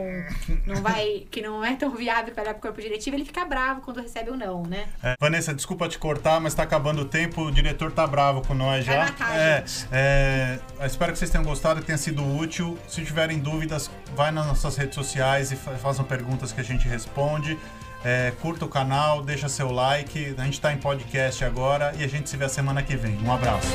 não 0.65 0.81
vai, 0.81 1.27
que 1.29 1.41
não 1.41 1.63
é 1.63 1.75
tão 1.75 1.91
viável 1.91 2.33
para 2.33 2.51
o 2.51 2.55
corpo 2.55 2.81
diretivo, 2.81 3.15
ele 3.15 3.25
fica 3.25 3.45
bravo 3.45 3.81
quando 3.81 4.01
recebe 4.01 4.31
ou 4.31 4.37
não, 4.37 4.63
né? 4.63 4.87
É, 5.03 5.15
Vanessa, 5.19 5.53
desculpa 5.53 5.87
te 5.87 5.97
cortar, 5.97 6.39
mas 6.39 6.53
está 6.53 6.63
acabando 6.63 7.01
o 7.01 7.05
tempo. 7.05 7.41
O 7.43 7.51
diretor 7.51 7.91
tá 7.91 8.05
bravo 8.07 8.41
com 8.41 8.53
nós 8.53 8.85
já. 8.85 8.97
Vai 8.97 9.05
matar, 9.05 9.35
é, 9.37 9.65
é, 9.91 10.59
espero 10.85 11.11
que 11.11 11.19
vocês 11.19 11.29
tenham 11.29 11.43
gostado, 11.43 11.81
que 11.81 11.91
tenha 11.97 12.15
sido 12.15 12.37
útil. 12.37 12.77
Se 12.87 13.03
tiverem 13.03 13.39
dúvidas, 13.39 13.89
vai 14.15 14.31
nas 14.31 14.45
nossas 14.45 14.77
redes 14.77 14.95
sociais 14.95 15.51
e 15.51 15.55
fa- 15.55 15.75
façam 15.75 16.05
perguntas 16.05 16.51
que 16.51 16.61
a 16.61 16.63
gente 16.63 16.87
responde. 16.87 17.57
É, 18.05 18.31
curta 18.41 18.63
o 18.65 18.69
canal, 18.69 19.23
deixa 19.23 19.49
seu 19.49 19.71
like. 19.71 20.35
A 20.37 20.43
gente 20.43 20.53
está 20.53 20.71
em 20.71 20.77
podcast 20.77 21.43
agora 21.43 21.93
e 21.97 22.03
a 22.03 22.07
gente 22.07 22.29
se 22.29 22.37
vê 22.37 22.45
a 22.45 22.49
semana 22.49 22.83
que 22.83 22.95
vem. 22.95 23.17
Um 23.23 23.31
abraço. 23.33 23.67